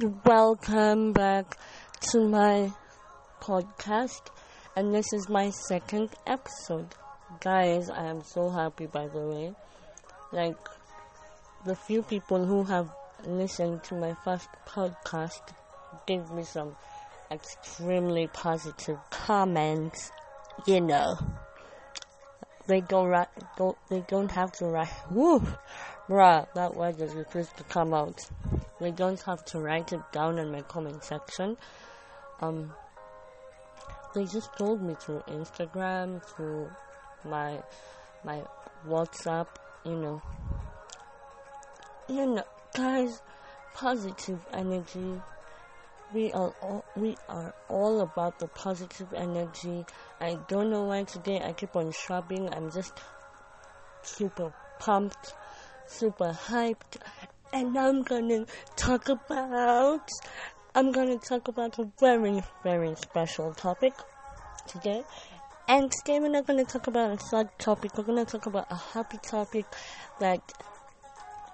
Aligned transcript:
And 0.00 0.24
welcome 0.24 1.12
back 1.12 1.58
to 2.12 2.26
my 2.26 2.72
podcast. 3.42 4.28
And 4.74 4.94
this 4.94 5.12
is 5.12 5.28
my 5.28 5.50
second 5.50 6.08
episode. 6.26 6.94
Guys, 7.40 7.90
I 7.90 8.06
am 8.06 8.22
so 8.22 8.48
happy 8.48 8.86
by 8.86 9.08
the 9.08 9.20
way. 9.20 9.54
Like, 10.32 10.56
the 11.66 11.76
few 11.76 12.02
people 12.02 12.46
who 12.46 12.64
have 12.64 12.90
listened 13.26 13.84
to 13.84 13.94
my 13.94 14.16
first 14.24 14.48
podcast 14.66 15.52
gave 16.06 16.30
me 16.30 16.44
some 16.44 16.76
extremely 17.30 18.26
positive 18.28 18.98
comments. 19.10 20.10
You 20.64 20.80
know, 20.80 21.18
they 22.66 22.80
don't 22.80 23.28
don't 23.58 23.76
they 23.90 24.02
don't 24.08 24.30
have 24.30 24.52
to 24.52 24.64
write. 24.64 24.94
Woo, 25.10 25.40
bruh, 26.08 26.46
that 26.54 26.74
word 26.74 26.98
is 27.02 27.12
supposed 27.12 27.54
to 27.58 27.64
come 27.64 27.92
out. 27.92 28.18
They 28.80 28.90
don't 28.90 29.20
have 29.22 29.44
to 29.46 29.60
write 29.60 29.92
it 29.92 30.00
down 30.10 30.38
in 30.38 30.50
my 30.50 30.62
comment 30.62 31.04
section. 31.04 31.56
Um, 32.40 32.72
they 34.14 34.24
just 34.24 34.56
told 34.56 34.82
me 34.82 34.94
through 34.98 35.22
Instagram, 35.28 36.24
through 36.24 36.70
my 37.24 37.62
my 38.24 38.42
WhatsApp, 38.86 39.46
you 39.84 39.96
know. 39.96 40.22
You 42.08 42.26
know, 42.26 42.44
guys, 42.74 43.22
positive 43.74 44.40
energy. 44.52 45.20
We 46.12 46.32
are 46.32 46.52
all, 46.60 46.84
we 46.96 47.16
are 47.28 47.54
all 47.68 48.00
about 48.00 48.40
the 48.40 48.48
positive 48.48 49.12
energy. 49.14 49.84
I 50.20 50.38
don't 50.48 50.70
know 50.70 50.84
why 50.84 51.04
today 51.04 51.40
I 51.40 51.52
keep 51.52 51.76
on 51.76 51.92
shopping. 51.92 52.52
I'm 52.52 52.72
just 52.72 52.94
super 54.02 54.52
pumped, 54.80 55.34
super 55.86 56.36
hyped, 56.48 56.96
and 57.52 57.76
I'm 57.76 58.02
gonna 58.02 58.46
talk 58.76 59.08
about 59.08 60.08
I'm 60.74 60.92
gonna 60.92 61.18
talk 61.18 61.48
about 61.48 61.78
a 61.78 61.90
very 61.98 62.42
very 62.62 62.94
special 62.94 63.52
topic 63.54 63.94
today. 64.66 65.02
And 65.66 65.90
today 65.90 66.20
we're 66.20 66.28
not 66.28 66.46
gonna 66.46 66.64
talk 66.64 66.86
about 66.86 67.10
a 67.10 67.18
sad 67.20 67.48
topic. 67.58 67.96
We're 67.96 68.04
gonna 68.04 68.24
talk 68.24 68.46
about 68.46 68.66
a 68.70 68.76
happy 68.76 69.18
topic 69.18 69.66
that 70.20 70.40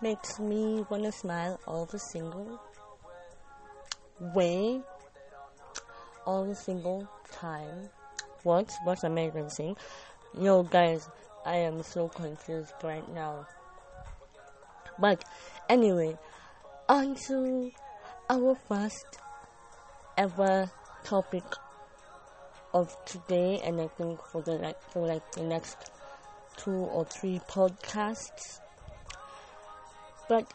makes 0.02 0.38
me 0.38 0.84
wanna 0.90 1.12
smile 1.12 1.58
all 1.66 1.86
the 1.86 1.98
single 1.98 2.60
way, 4.20 4.80
all 6.26 6.44
the 6.44 6.54
single 6.54 7.08
time. 7.32 7.88
What? 8.42 8.78
What 8.84 9.02
am 9.04 9.18
I 9.18 9.26
even 9.26 9.50
saying? 9.50 9.76
Yo, 10.38 10.62
guys, 10.62 11.08
I 11.44 11.56
am 11.56 11.82
so 11.82 12.08
confused 12.08 12.74
right 12.82 13.08
now. 13.14 13.46
But 14.98 15.24
anyway, 15.68 16.16
on 16.88 17.14
to 17.26 17.72
our 18.30 18.56
first 18.68 19.18
ever 20.16 20.70
topic 21.04 21.44
of 22.74 22.96
today, 23.04 23.60
and 23.64 23.80
I 23.80 23.88
think 23.88 24.20
for 24.22 24.42
the 24.42 24.52
like 24.52 24.80
for 24.90 25.06
like 25.06 25.32
the 25.32 25.42
next 25.42 25.90
two 26.56 26.70
or 26.70 27.04
three 27.04 27.40
podcasts. 27.48 28.60
But 30.28 30.46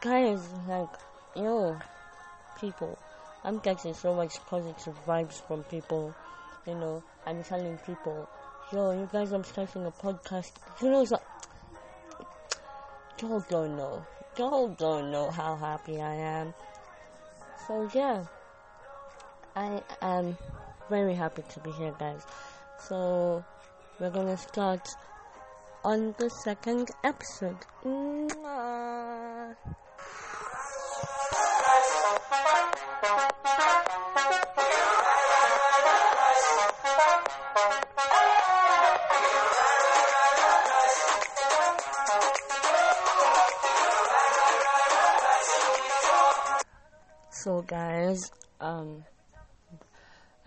guys, 0.00 0.40
like 0.66 0.88
you 1.36 1.42
know, 1.42 1.78
people, 2.60 2.98
I'm 3.44 3.58
getting 3.58 3.94
so 3.94 4.14
much 4.14 4.34
positive 4.46 4.94
vibes 5.06 5.40
from 5.46 5.64
people. 5.64 6.14
You 6.66 6.74
know, 6.74 7.02
I'm 7.26 7.42
telling 7.42 7.78
people, 7.78 8.28
yo, 8.72 8.90
you 8.92 9.08
guys, 9.10 9.32
I'm 9.32 9.44
starting 9.44 9.86
a 9.86 9.90
podcast. 9.90 10.52
You 10.82 10.90
know, 10.90 11.04
so, 11.04 11.18
y'all 13.20 13.44
don't 13.48 13.76
know. 13.76 14.06
Y'all 14.36 14.68
don't 14.68 15.10
know 15.10 15.30
how 15.30 15.56
happy 15.56 16.00
I 16.00 16.14
am. 16.14 16.54
So 17.66 17.88
yeah, 17.92 18.24
I 19.56 19.82
am 20.00 20.38
very 20.88 21.14
happy 21.14 21.42
to 21.48 21.60
be 21.60 21.70
here, 21.72 21.94
guys. 21.98 22.22
So 22.78 23.44
we're 23.98 24.10
gonna 24.10 24.36
start 24.36 24.86
on 25.84 26.14
the 26.18 26.30
second 26.44 26.90
episode. 27.02 27.58
Mwah. 27.84 28.77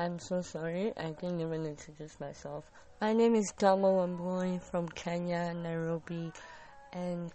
I'm 0.01 0.17
so 0.17 0.41
sorry, 0.41 0.91
I 0.97 1.11
didn't 1.11 1.41
even 1.41 1.63
introduce 1.63 2.19
myself. 2.19 2.71
My 2.99 3.13
name 3.13 3.35
is 3.35 3.53
Damo 3.59 3.99
Wambui 3.99 4.59
from 4.59 4.89
Kenya, 4.89 5.53
Nairobi, 5.53 6.31
and 6.91 7.31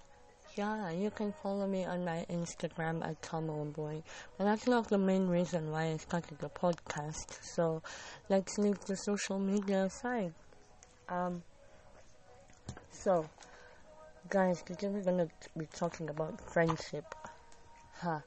yeah, 0.56 0.90
you 0.90 1.12
can 1.12 1.32
follow 1.32 1.68
me 1.68 1.84
on 1.84 2.04
my 2.04 2.26
Instagram 2.28 3.08
at 3.08 3.22
Tomo 3.22 3.64
Wambui. 3.64 4.02
But 4.36 4.46
that's 4.46 4.66
not 4.66 4.88
the 4.88 4.98
main 4.98 5.28
reason 5.28 5.70
why 5.70 5.92
I 5.92 5.96
started 5.98 6.40
the 6.40 6.48
podcast, 6.48 7.40
so 7.40 7.82
let's 8.28 8.58
leave 8.58 8.80
the 8.86 8.96
social 8.96 9.38
media 9.38 9.84
aside. 9.84 10.34
Um, 11.08 11.44
so, 12.90 13.30
guys, 14.28 14.62
today 14.62 14.88
we're 14.88 15.04
gonna 15.04 15.28
be 15.56 15.66
talking 15.66 16.10
about 16.10 16.40
friendship. 16.40 17.14
Huh. 18.00 18.22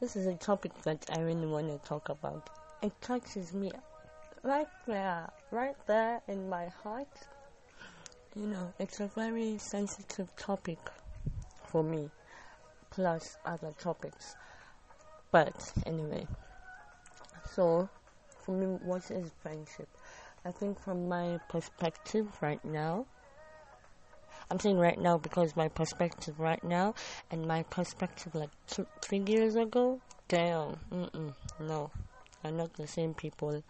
This 0.00 0.16
is 0.16 0.26
a 0.26 0.36
topic 0.36 0.72
that 0.84 1.04
I 1.12 1.20
really 1.20 1.46
want 1.46 1.68
to 1.68 1.86
talk 1.86 2.08
about. 2.08 2.48
It 2.82 2.92
touches 3.00 3.52
me 3.52 3.72
right 4.42 4.68
there, 4.86 5.28
right 5.50 5.76
there 5.86 6.20
in 6.28 6.48
my 6.48 6.66
heart. 6.82 7.08
You 8.34 8.46
know, 8.46 8.72
it's 8.78 9.00
a 9.00 9.06
very 9.06 9.56
sensitive 9.58 10.34
topic 10.36 10.78
for 11.64 11.82
me, 11.82 12.10
plus 12.90 13.38
other 13.44 13.72
topics. 13.78 14.36
But 15.30 15.72
anyway, 15.86 16.26
so 17.54 17.88
for 18.44 18.52
me, 18.52 18.66
what 18.66 19.10
is 19.10 19.30
friendship? 19.42 19.88
I 20.44 20.52
think 20.52 20.78
from 20.78 21.08
my 21.08 21.40
perspective 21.48 22.28
right 22.40 22.64
now, 22.64 23.06
I'm 24.50 24.60
saying 24.60 24.78
right 24.78 25.00
now 25.00 25.18
because 25.18 25.56
my 25.56 25.68
perspective 25.68 26.38
right 26.38 26.62
now 26.62 26.94
and 27.30 27.48
my 27.48 27.64
perspective 27.64 28.34
like 28.34 28.50
two, 28.68 28.86
three 29.00 29.24
years 29.26 29.56
ago, 29.56 30.00
damn, 30.28 30.76
mm-mm, 30.92 31.34
no, 31.58 31.90
are 32.46 32.52
not 32.52 32.72
the 32.74 32.86
same 32.86 33.14
people. 33.14 33.62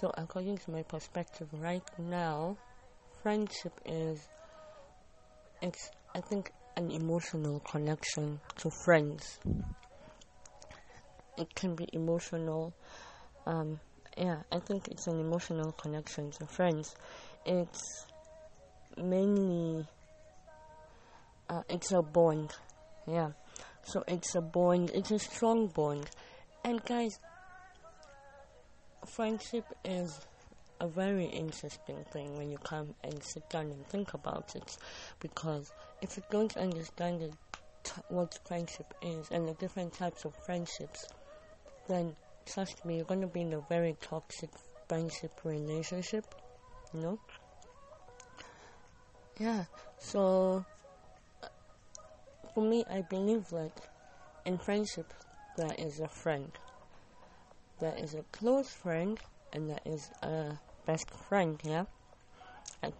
So 0.00 0.12
according 0.16 0.58
to 0.58 0.70
my 0.70 0.82
perspective 0.82 1.48
right 1.52 1.82
now, 1.98 2.56
friendship 3.22 3.72
is, 3.84 4.28
it's 5.60 5.90
I 6.14 6.20
think 6.20 6.52
an 6.76 6.90
emotional 6.90 7.60
connection 7.60 8.40
to 8.58 8.70
friends. 8.70 9.38
It 11.36 11.54
can 11.54 11.74
be 11.74 11.88
emotional. 11.92 12.74
Um, 13.46 13.80
yeah, 14.16 14.42
I 14.52 14.58
think 14.58 14.88
it's 14.88 15.06
an 15.06 15.20
emotional 15.20 15.72
connection 15.72 16.30
to 16.32 16.46
friends. 16.46 16.94
It's 17.46 18.06
mainly 18.96 19.86
uh, 21.48 21.62
it's 21.68 21.92
a 21.92 22.02
bond 22.02 22.52
yeah 23.06 23.30
so 23.82 24.02
it's 24.06 24.34
a 24.34 24.40
bond 24.40 24.90
it's 24.94 25.10
a 25.10 25.18
strong 25.18 25.66
bond 25.68 26.10
and 26.64 26.84
guys 26.84 27.18
friendship 29.06 29.72
is 29.84 30.20
a 30.80 30.86
very 30.86 31.26
interesting 31.26 32.04
thing 32.10 32.36
when 32.36 32.50
you 32.50 32.58
come 32.58 32.94
and 33.02 33.22
sit 33.22 33.48
down 33.48 33.66
and 33.66 33.86
think 33.86 34.14
about 34.14 34.54
it 34.54 34.76
because 35.20 35.72
if 36.00 36.16
you 36.16 36.22
don't 36.30 36.56
understand 36.56 37.22
it, 37.22 37.32
t- 37.82 37.92
what 38.08 38.38
friendship 38.44 38.94
is 39.02 39.28
and 39.30 39.48
the 39.48 39.54
different 39.54 39.92
types 39.92 40.24
of 40.24 40.34
friendships 40.34 41.08
then 41.88 42.14
trust 42.46 42.84
me 42.84 42.96
you're 42.96 43.04
going 43.04 43.20
to 43.20 43.26
be 43.26 43.40
in 43.40 43.52
a 43.52 43.60
very 43.60 43.96
toxic 44.00 44.50
friendship 44.88 45.32
relationship 45.44 46.24
you 46.94 47.00
know? 47.00 47.18
Yeah 49.38 49.64
so 49.98 50.64
uh, 51.42 51.48
for 52.54 52.62
me 52.62 52.84
i 52.90 53.00
believe 53.00 53.50
like 53.52 53.88
in 54.44 54.58
friendship 54.58 55.12
there 55.56 55.74
is 55.76 55.98
a 56.00 56.08
friend 56.08 56.52
there 57.80 57.94
is 57.96 58.14
a 58.14 58.24
close 58.32 58.68
friend 58.70 59.18
and 59.52 59.70
that 59.70 59.82
is 59.86 60.10
a 60.22 60.58
best 60.86 61.10
friend 61.10 61.60
yeah? 61.64 61.84
I, 62.82 62.92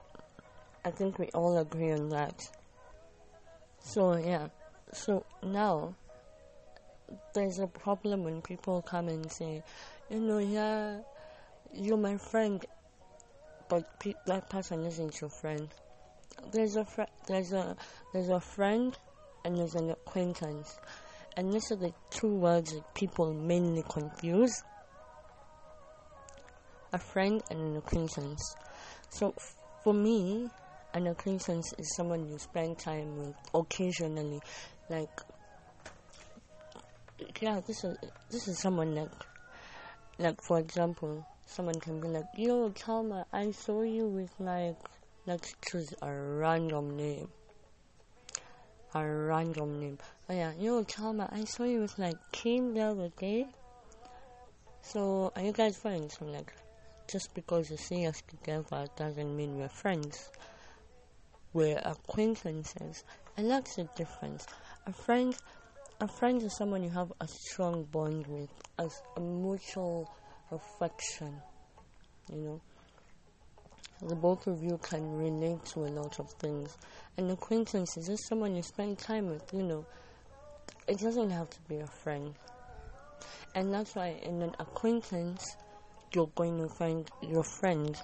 I 0.85 0.91
think 0.91 1.19
we 1.19 1.27
all 1.29 1.57
agree 1.59 1.93
on 1.93 2.09
that. 2.11 2.49
So 3.81 4.17
yeah. 4.17 4.49
So 4.93 5.25
now 5.43 5.95
there's 7.33 7.59
a 7.59 7.67
problem 7.67 8.25
when 8.25 8.43
people 8.43 8.83
come 8.83 9.09
and 9.09 9.31
say 9.31 9.63
you 10.11 10.19
know 10.21 10.39
yeah 10.39 10.99
you're 11.73 11.97
my 11.97 12.17
friend 12.17 12.65
but 13.69 13.85
pe- 13.99 14.15
that 14.25 14.49
person 14.49 14.85
isn't 14.85 15.21
your 15.21 15.31
friend. 15.31 15.69
There's 16.53 16.77
a 16.77 16.85
fr- 16.85 17.13
there's 17.27 17.53
a 17.53 17.77
there's 18.13 18.31
a 18.31 18.41
friend 18.41 18.97
and 19.45 19.57
there's 19.59 19.75
an 19.75 19.91
acquaintance, 19.91 20.79
and 21.39 21.53
these 21.53 21.71
are 21.71 21.77
the 21.77 21.93
two 22.11 22.35
words 22.35 22.73
that 22.73 22.95
people 22.95 23.33
mainly 23.33 23.85
confuse. 23.89 24.65
A 26.93 26.99
friend 26.99 27.41
and 27.49 27.61
an 27.61 27.77
acquaintance. 27.77 28.57
So 29.09 29.35
f- 29.39 29.55
for 29.85 29.95
me, 29.95 30.51
an 30.93 31.07
acquaintance 31.07 31.73
is 31.79 31.95
someone 31.95 32.29
you 32.29 32.39
spend 32.39 32.79
time 32.81 33.17
with 33.17 33.37
occasionally, 33.55 34.43
like 34.89 35.11
yeah, 37.41 37.61
this 37.65 37.85
is 37.85 37.97
this 38.31 38.49
is 38.49 38.59
someone 38.59 38.97
like 38.97 39.13
like 40.19 40.43
for 40.43 40.59
example, 40.59 41.25
someone 41.47 41.79
can 41.79 42.01
be 42.01 42.09
like, 42.09 42.27
"Yo, 42.35 42.71
Chalma, 42.71 43.27
I 43.33 43.53
saw 43.53 43.83
you 43.83 44.09
with 44.09 44.33
like 44.41 44.77
let's 45.25 45.55
choose 45.71 45.95
a 46.03 46.13
random 46.13 46.97
name, 46.97 47.29
a 48.95 49.07
random 49.07 49.81
name. 49.81 49.99
Oh 50.29 50.35
yeah, 50.35 50.53
yo, 50.59 50.85
Chalma, 50.85 51.33
I 51.33 51.45
saw 51.45 51.65
you 51.65 51.81
with 51.81 51.99
like 51.99 52.17
Kim 52.33 52.75
the 52.75 52.83
other 52.83 53.11
day. 53.19 53.47
So 54.83 55.33
are 55.37 55.43
you 55.43 55.53
guys 55.53 55.77
friends? 55.77 56.19
I'm 56.21 56.33
like, 56.33 56.53
just 57.11 57.35
because 57.35 57.71
you 57.71 57.77
see 57.77 58.07
us 58.07 58.23
together 58.29 58.87
doesn't 58.97 59.37
mean 59.37 59.59
we're 59.59 59.69
friends. 59.69 60.31
We're 61.53 61.81
acquaintances, 61.85 63.05
and 63.37 63.51
that's 63.51 63.77
the 63.77 63.89
difference. 63.97 64.47
A 64.87 64.93
friend 64.93 65.35
a 66.01 66.07
friend 66.07 66.41
is 66.43 66.57
someone 66.57 66.85
you 66.85 66.91
have 66.91 67.13
a 67.21 67.27
strong 67.27 67.83
bond 67.85 68.27
with, 68.29 68.51
as 68.79 69.03
a 69.17 69.21
mutual 69.21 70.09
affection. 70.53 71.35
You 72.33 72.39
know, 72.39 72.61
the 74.01 74.15
both 74.15 74.47
of 74.47 74.63
you 74.63 74.79
can 74.83 75.17
relate 75.17 75.65
to 75.67 75.81
a 75.81 75.91
lot 75.91 76.19
of 76.19 76.31
things. 76.35 76.77
An 77.17 77.31
acquaintance 77.31 77.97
is 77.97 78.07
just 78.07 78.29
someone 78.29 78.55
you 78.55 78.63
spend 78.63 78.99
time 78.99 79.29
with. 79.29 79.43
You 79.53 79.63
know, 79.63 79.87
it 80.87 80.99
doesn't 80.99 81.31
have 81.31 81.51
to 81.51 81.61
be 81.69 81.79
a 81.79 81.87
friend, 81.87 82.35
and 83.55 83.73
that's 83.73 83.95
why 83.95 84.21
in 84.23 84.41
an 84.43 84.55
acquaintance 84.59 85.57
you're 86.15 86.31
going 86.35 86.59
to 86.59 86.69
find 86.69 87.09
your 87.23 87.45
friend. 87.45 87.97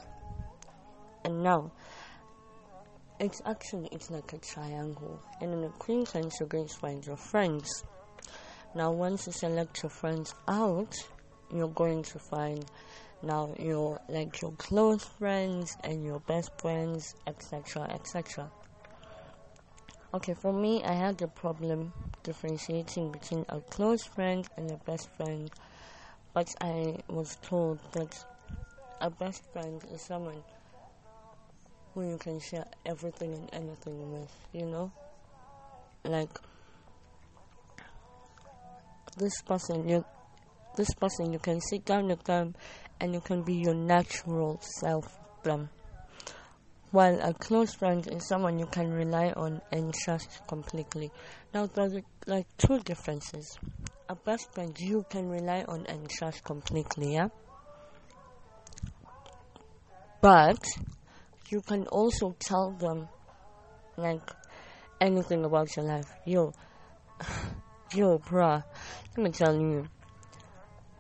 And 1.24 1.42
now, 1.42 1.72
it's 3.20 3.40
actually 3.46 3.88
it's 3.92 4.10
like 4.10 4.32
a 4.32 4.38
triangle. 4.38 5.22
In 5.40 5.50
an 5.50 5.64
acquaintance, 5.64 6.36
you're 6.40 6.48
going 6.48 6.68
to 6.68 6.74
find 6.74 7.06
your 7.06 7.16
friends. 7.16 7.84
Now, 8.74 8.90
once 8.90 9.26
you 9.26 9.32
select 9.32 9.82
your 9.84 9.90
friends 9.90 10.34
out, 10.48 10.92
you're 11.54 11.68
going 11.68 12.02
to 12.02 12.18
find 12.18 12.64
now 13.24 13.54
your 13.58 14.00
like 14.08 14.40
your 14.40 14.52
close 14.52 15.04
friends 15.04 15.76
and 15.82 16.04
your 16.04 16.20
best 16.20 16.50
friends, 16.60 17.14
etc., 17.26 17.82
etc. 17.92 18.50
Okay, 20.12 20.34
for 20.34 20.52
me, 20.52 20.84
I 20.84 20.92
had 20.92 21.18
the 21.18 21.26
problem 21.26 21.92
differentiating 22.22 23.10
between 23.10 23.44
a 23.48 23.60
close 23.60 24.04
friend 24.04 24.46
and 24.56 24.70
a 24.70 24.76
best 24.76 25.08
friend, 25.16 25.50
but 26.32 26.54
I 26.60 26.98
was 27.08 27.36
told 27.42 27.80
that 27.92 28.24
a 29.00 29.10
best 29.10 29.42
friend 29.52 29.82
is 29.92 30.02
someone 30.02 30.42
who 31.94 32.08
you 32.08 32.18
can 32.18 32.38
share 32.40 32.66
everything 32.86 33.34
and 33.34 33.48
anything 33.52 34.12
with, 34.12 34.32
you 34.52 34.66
know? 34.66 34.92
Like 36.04 36.30
this 39.16 39.40
person 39.42 39.88
you 39.88 40.04
this 40.76 40.92
person 40.94 41.32
you 41.32 41.38
can 41.38 41.60
sit 41.60 41.84
down 41.84 42.08
with 42.08 42.24
them 42.24 42.54
and 43.00 43.14
you 43.14 43.20
can 43.20 43.42
be 43.42 43.54
your 43.54 43.74
natural 43.74 44.60
self 44.60 45.06
them. 45.42 45.68
While 46.90 47.20
a 47.20 47.34
close 47.34 47.74
friend 47.74 48.06
is 48.06 48.28
someone 48.28 48.58
you 48.58 48.66
can 48.66 48.92
rely 48.92 49.32
on 49.36 49.60
and 49.72 49.92
trust 49.92 50.40
completely. 50.46 51.10
Now 51.52 51.66
there's 51.66 51.94
like 52.26 52.46
two 52.56 52.78
differences. 52.80 53.58
A 54.08 54.14
best 54.14 54.52
friend 54.54 54.78
you 54.78 55.04
can 55.10 55.28
rely 55.28 55.64
on 55.66 55.86
and 55.86 56.08
trust 56.08 56.44
completely, 56.44 57.14
yeah? 57.14 57.28
But 60.20 60.64
you 61.50 61.60
can 61.62 61.86
also 61.88 62.36
tell 62.38 62.70
them 62.72 63.08
like 63.96 64.30
anything 65.00 65.44
about 65.44 65.76
your 65.76 65.86
life. 65.86 66.10
Yo, 66.24 66.52
yo, 67.94 68.18
bruh, 68.18 68.62
let 69.16 69.24
me 69.24 69.30
tell 69.30 69.54
you. 69.54 69.86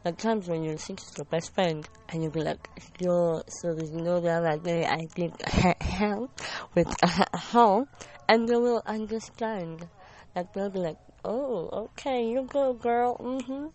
At 0.06 0.18
times 0.18 0.48
when 0.48 0.62
you 0.62 0.76
sit 0.76 1.00
with 1.00 1.16
your 1.16 1.24
best 1.24 1.54
friend 1.54 1.88
and 2.10 2.22
you'll 2.22 2.30
be 2.30 2.42
like, 2.42 2.68
yo, 3.00 3.42
so 3.48 3.74
you 3.74 4.02
know 4.02 4.20
the 4.20 4.32
other 4.32 4.58
day 4.58 4.84
I 4.84 5.06
did 5.14 5.32
hell 5.80 6.30
with 6.74 6.94
how, 7.34 7.88
and 8.28 8.46
they 8.46 8.56
will 8.56 8.82
understand. 8.84 9.88
Like 10.36 10.52
they'll 10.52 10.68
be 10.68 10.80
like, 10.80 10.98
oh, 11.24 11.70
okay, 11.72 12.28
you 12.28 12.42
go, 12.42 12.74
girl, 12.74 13.16
mm-hmm. 13.16 13.68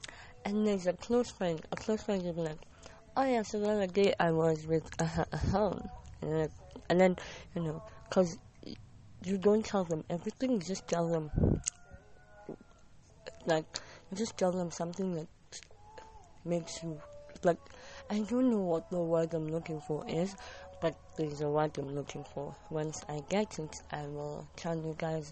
And 0.45 0.67
there's 0.67 0.85
a 0.85 0.93
close 0.93 1.31
friend. 1.31 1.59
A 1.71 1.75
close 1.75 2.03
friend 2.03 2.21
will 2.21 2.33
be 2.33 2.41
like, 2.41 2.59
oh 3.17 3.23
yeah, 3.23 3.41
so 3.41 3.59
the 3.59 3.69
other 3.69 3.87
day 3.87 4.13
I 4.19 4.29
was 4.29 4.67
with 4.67 4.87
uh, 5.01 5.25
and 6.21 6.31
then, 6.31 6.49
and 6.89 7.01
then 7.01 7.15
you 7.55 7.63
know, 7.63 7.81
cause 8.11 8.37
you 9.23 9.39
don't 9.39 9.65
tell 9.65 9.83
them 9.83 10.03
everything. 10.11 10.51
You 10.51 10.59
just 10.59 10.87
tell 10.87 11.07
them, 11.09 11.31
like, 13.47 13.65
you 14.11 14.17
just 14.17 14.37
tell 14.37 14.51
them 14.51 14.69
something 14.69 15.15
that 15.15 15.27
makes 16.49 16.83
you 16.83 16.99
like. 17.43 17.57
I 18.09 18.19
don't 18.21 18.49
know 18.49 18.61
what 18.61 18.89
the 18.89 18.99
word 18.99 19.33
I'm 19.33 19.47
looking 19.47 19.79
for 19.81 20.03
is, 20.09 20.35
but 20.81 20.95
there's 21.15 21.41
a 21.41 21.49
word 21.49 21.77
I'm 21.77 21.93
looking 21.93 22.23
for. 22.33 22.55
Once 22.69 23.03
I 23.07 23.21
get 23.29 23.59
it, 23.59 23.75
I 23.91 24.07
will 24.07 24.47
tell 24.55 24.75
you 24.75 24.95
guys 24.97 25.31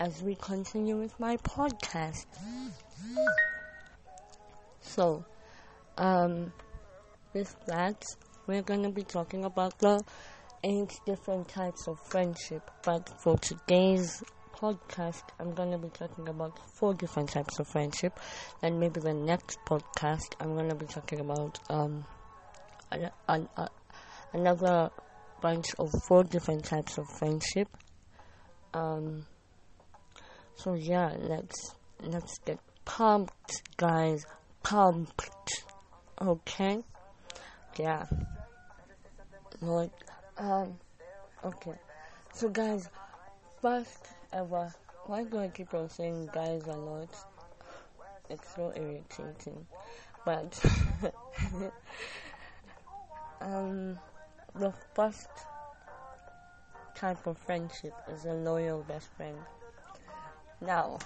as 0.00 0.22
we 0.22 0.34
continue 0.34 0.96
with 0.96 1.18
my 1.20 1.36
podcast. 1.38 2.26
So, 4.80 5.24
um, 5.98 6.52
with 7.32 7.54
that, 7.66 8.04
we're 8.46 8.62
gonna 8.62 8.90
be 8.90 9.02
talking 9.02 9.44
about 9.44 9.78
the 9.78 10.02
eight 10.64 10.98
different 11.06 11.48
types 11.48 11.86
of 11.86 11.98
friendship. 12.00 12.70
But 12.82 13.08
for 13.20 13.38
today's 13.38 14.22
podcast, 14.60 15.22
I'm 15.38 15.52
gonna 15.54 15.78
be 15.78 15.88
talking 15.88 16.28
about 16.28 16.58
four 16.74 16.94
different 16.94 17.28
types 17.28 17.58
of 17.58 17.68
friendship. 17.68 18.18
And 18.62 18.80
maybe 18.80 19.00
the 19.00 19.14
next 19.14 19.58
podcast, 19.66 20.34
I'm 20.40 20.56
gonna 20.56 20.74
be 20.74 20.86
talking 20.86 21.20
about 21.20 21.58
um 21.68 22.04
an, 22.90 23.10
an, 23.28 23.48
another 24.32 24.90
bunch 25.40 25.66
of 25.78 25.90
four 26.08 26.24
different 26.24 26.64
types 26.64 26.98
of 26.98 27.08
friendship. 27.08 27.68
Um. 28.74 29.26
So 30.56 30.74
yeah, 30.74 31.14
let's 31.18 31.74
let's 32.00 32.38
get 32.38 32.58
pumped, 32.84 33.62
guys. 33.76 34.24
Pumped. 34.62 35.64
Okay. 36.20 36.82
Yeah. 37.78 38.06
Like, 39.60 39.92
um, 40.38 40.78
okay. 41.44 41.78
So 42.32 42.48
guys, 42.48 42.88
first 43.60 44.15
ever. 44.32 44.72
Why 45.06 45.24
do 45.24 45.38
I 45.38 45.48
keep 45.48 45.72
on 45.74 45.88
saying 45.88 46.30
guys 46.32 46.66
a 46.66 46.76
lot? 46.76 47.10
It's 48.28 48.54
so 48.54 48.72
irritating. 48.74 49.66
But 50.24 50.58
um, 53.40 53.98
the 54.54 54.72
first 54.94 55.28
type 56.96 57.26
of 57.26 57.38
friendship 57.38 57.94
is 58.12 58.24
a 58.24 58.32
loyal 58.32 58.82
best 58.82 59.08
friend. 59.16 59.36
Now, 60.60 60.98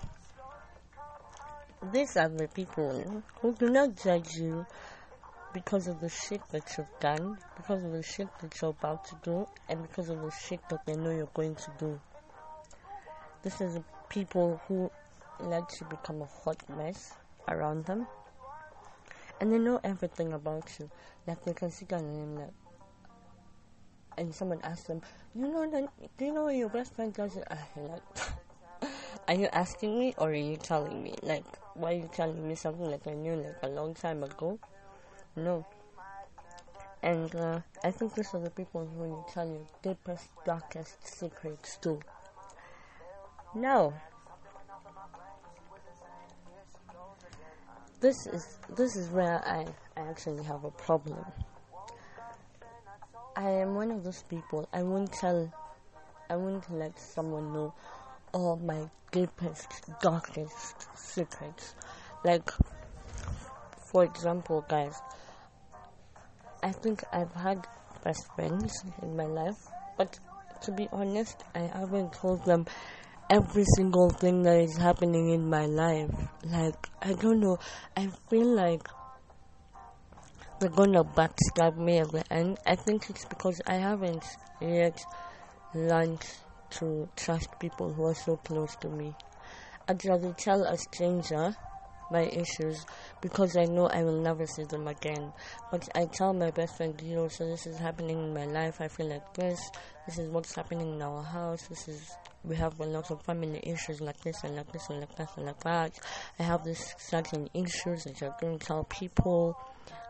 these 1.93 2.17
are 2.17 2.29
the 2.29 2.49
people 2.49 3.23
who 3.41 3.55
do 3.55 3.69
not 3.69 3.97
judge 4.03 4.37
you 4.37 4.65
because 5.53 5.89
of 5.89 6.01
the 6.01 6.09
shit 6.09 6.41
that 6.53 6.63
you've 6.79 7.01
done, 7.01 7.37
because 7.57 7.83
of 7.83 7.93
the 7.93 8.03
shit 8.03 8.29
that 8.41 8.55
you're 8.61 8.71
about 8.71 9.05
to 9.07 9.17
do, 9.23 9.47
and 9.69 9.83
because 9.83 10.09
of 10.09 10.21
the 10.23 10.31
shit 10.31 10.61
that 10.69 10.87
they 10.87 10.95
know 10.95 11.11
you're 11.11 11.29
going 11.35 11.57
to 11.57 11.73
do. 11.79 12.01
This 13.43 13.61
is 13.61 13.79
people 14.09 14.61
who 14.69 14.91
let 15.39 15.69
to 15.71 15.85
become 15.85 16.23
a 16.23 16.27
hot 16.27 16.59
mess 16.69 17.15
around 17.49 17.85
them, 17.87 18.07
and 19.41 19.53
they 19.53 19.59
know 19.59 19.81
everything 19.83 20.33
about 20.33 20.79
you. 20.79 20.91
Like 21.27 21.43
they 21.45 21.55
can 21.55 21.71
sit 21.71 21.93
and 21.93 22.39
like, 22.39 22.53
and 24.19 24.35
someone 24.35 24.61
asks 24.63 24.87
them, 24.89 25.01
"You 25.35 25.49
know 25.49 25.71
that? 25.71 25.89
Do 26.19 26.25
you 26.25 26.33
know 26.33 26.49
your 26.49 26.69
best 26.69 26.95
friend 26.95 27.13
does?" 27.15 27.37
Uh, 27.37 27.57
like, 27.77 28.03
are 29.29 29.35
you 29.35 29.49
asking 29.53 29.99
me 29.99 30.15
or 30.19 30.31
are 30.31 30.35
you 30.35 30.57
telling 30.57 31.03
me? 31.03 31.15
Like, 31.23 31.45
why 31.75 31.93
are 31.93 31.97
you 31.97 32.11
telling 32.13 32.47
me 32.47 32.55
something 32.55 32.91
that 32.91 33.07
I 33.07 33.15
knew 33.15 33.37
like 33.37 33.57
a 33.63 33.69
long 33.69 33.95
time 33.95 34.23
ago? 34.23 34.59
No. 35.37 35.65
And 37.03 37.35
uh, 37.35 37.61
I 37.83 37.91
think 37.91 38.15
these 38.15 38.35
are 38.35 38.41
the 38.41 38.51
people 38.51 38.87
who 38.87 39.01
will 39.05 39.27
tell 39.33 39.47
you 39.49 39.67
deepest, 39.83 40.29
darkest 40.45 41.07
secrets 41.07 41.79
too. 41.79 42.01
Now, 43.55 43.93
this 48.01 48.27
is 48.29 48.59
this 48.77 48.95
is 48.95 49.09
where 49.11 49.45
I, 49.45 49.67
I 49.97 50.09
actually 50.09 50.45
have 50.45 50.65
a 50.65 50.71
problem. 50.71 51.25
I 53.35 53.51
am 53.51 53.75
one 53.75 53.91
of 53.91 54.05
those 54.05 54.23
people. 54.23 54.69
I 54.73 54.85
won't 54.85 55.13
tell. 55.13 55.53
I 56.29 56.37
won't 56.37 56.71
let 56.71 56.97
someone 57.01 57.53
know 57.53 57.75
all 58.33 58.57
my 58.57 58.89
deepest, 59.11 59.83
darkest 60.01 60.87
secrets. 60.97 61.75
Like, 62.25 62.49
for 63.91 64.05
example, 64.05 64.65
guys, 64.69 64.95
I 66.63 66.71
think 66.71 67.03
I've 67.13 67.35
had 67.35 67.67
best 68.05 68.33
friends 68.37 68.85
in 69.03 69.17
my 69.17 69.27
life, 69.27 69.67
but 69.99 70.21
to 70.63 70.71
be 70.71 70.89
honest, 70.93 71.43
I 71.57 71.61
haven't 71.61 72.13
told 72.13 72.45
them 72.45 72.67
every 73.31 73.65
single 73.77 74.11
thing 74.11 74.43
that 74.43 74.61
is 74.61 74.77
happening 74.77 75.31
in 75.31 75.49
my 75.49 75.65
life. 75.67 76.11
Like, 76.45 76.89
I 77.01 77.13
don't 77.13 77.39
know, 77.39 77.59
I 77.97 78.09
feel 78.29 78.57
like 78.57 78.89
they're 80.59 80.69
gonna 80.69 81.05
backstab 81.05 81.77
me 81.77 81.99
at 81.99 82.11
the 82.11 82.25
end. 82.33 82.59
I 82.67 82.75
think 82.75 83.09
it's 83.09 83.25
because 83.25 83.61
I 83.67 83.75
haven't 83.75 84.25
yet 84.61 85.01
learned 85.75 86.27
to 86.71 87.09
trust 87.17 87.49
people 87.61 87.93
who 87.93 88.07
are 88.07 88.15
so 88.15 88.37
close 88.37 88.75
to 88.81 88.89
me. 88.89 89.15
I'd 89.89 90.05
rather 90.05 90.33
tell 90.33 90.65
a 90.65 90.77
stranger 90.77 91.55
my 92.11 92.23
issues 92.23 92.85
because 93.21 93.57
I 93.57 93.65
know 93.65 93.87
I 93.87 94.03
will 94.03 94.21
never 94.21 94.47
see 94.47 94.65
them 94.65 94.89
again. 94.89 95.33
But 95.71 95.89
I 95.95 96.07
tell 96.07 96.33
my 96.33 96.51
best 96.51 96.77
friend, 96.77 97.01
you 97.03 97.17
know, 97.17 97.29
so 97.29 97.47
this 97.47 97.67
is 97.67 97.79
happening 97.79 98.19
in 98.19 98.35
my 98.35 98.47
life. 98.47 98.81
I 98.81 98.89
feel 98.89 99.07
like 99.09 99.35
this. 99.35 99.61
This 100.07 100.19
is 100.19 100.29
what's 100.31 100.55
happening 100.55 100.95
in 100.95 101.03
our 101.03 101.23
house. 101.23 101.67
This 101.69 101.89
is 101.89 102.11
we 102.43 102.57
have 102.57 102.79
a 102.81 102.87
lot 102.87 103.11
of 103.11 103.23
family 103.23 103.61
issues 103.63 104.01
like 104.01 104.21
this 104.23 104.43
and 104.45 104.57
like 104.57 104.73
this 104.73 104.89
and 104.89 105.01
like 105.01 105.15
that 105.17 105.37
and 105.37 105.47
like 105.47 105.61
that. 105.61 105.99
I 106.39 106.43
have 106.43 106.65
this 106.65 106.95
certain 106.99 107.49
issues 107.55 108.05
that 108.05 108.23
I 108.23 108.31
don't 108.41 108.61
tell 108.61 108.85
people. 108.85 109.57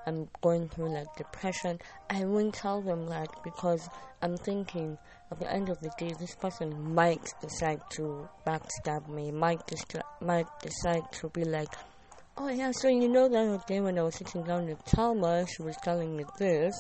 I'm 0.06 0.28
going 0.40 0.68
through 0.68 0.94
like 0.94 1.14
depression. 1.16 1.78
I 2.08 2.24
won't 2.24 2.54
tell 2.54 2.80
them 2.80 3.06
that 3.08 3.28
because 3.44 3.88
I'm 4.22 4.36
thinking 4.36 4.96
at 5.30 5.38
the 5.38 5.52
end 5.52 5.68
of 5.68 5.80
the 5.80 5.90
day, 5.98 6.12
this 6.18 6.34
person 6.34 6.94
might 6.94 7.32
decide 7.40 7.80
to 7.90 8.28
backstab 8.46 9.08
me, 9.08 9.30
might, 9.30 9.64
distra- 9.66 10.02
might 10.20 10.48
decide 10.60 11.10
to 11.12 11.28
be 11.28 11.44
like, 11.44 11.72
oh 12.36 12.48
yeah, 12.48 12.72
so 12.72 12.88
you 12.88 13.08
know 13.08 13.28
that 13.28 13.66
day 13.66 13.80
when 13.80 13.98
I 13.98 14.02
was 14.02 14.16
sitting 14.16 14.42
down 14.42 14.66
with 14.66 14.84
Talma, 14.84 15.46
she 15.46 15.62
was 15.62 15.76
telling 15.76 16.16
me 16.16 16.24
this. 16.38 16.74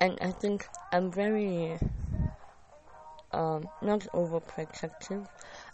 And 0.00 0.18
I 0.20 0.30
think 0.32 0.68
I'm 0.92 1.10
very, 1.10 1.78
um, 3.32 3.68
not 3.80 4.00
overprotective. 4.12 5.26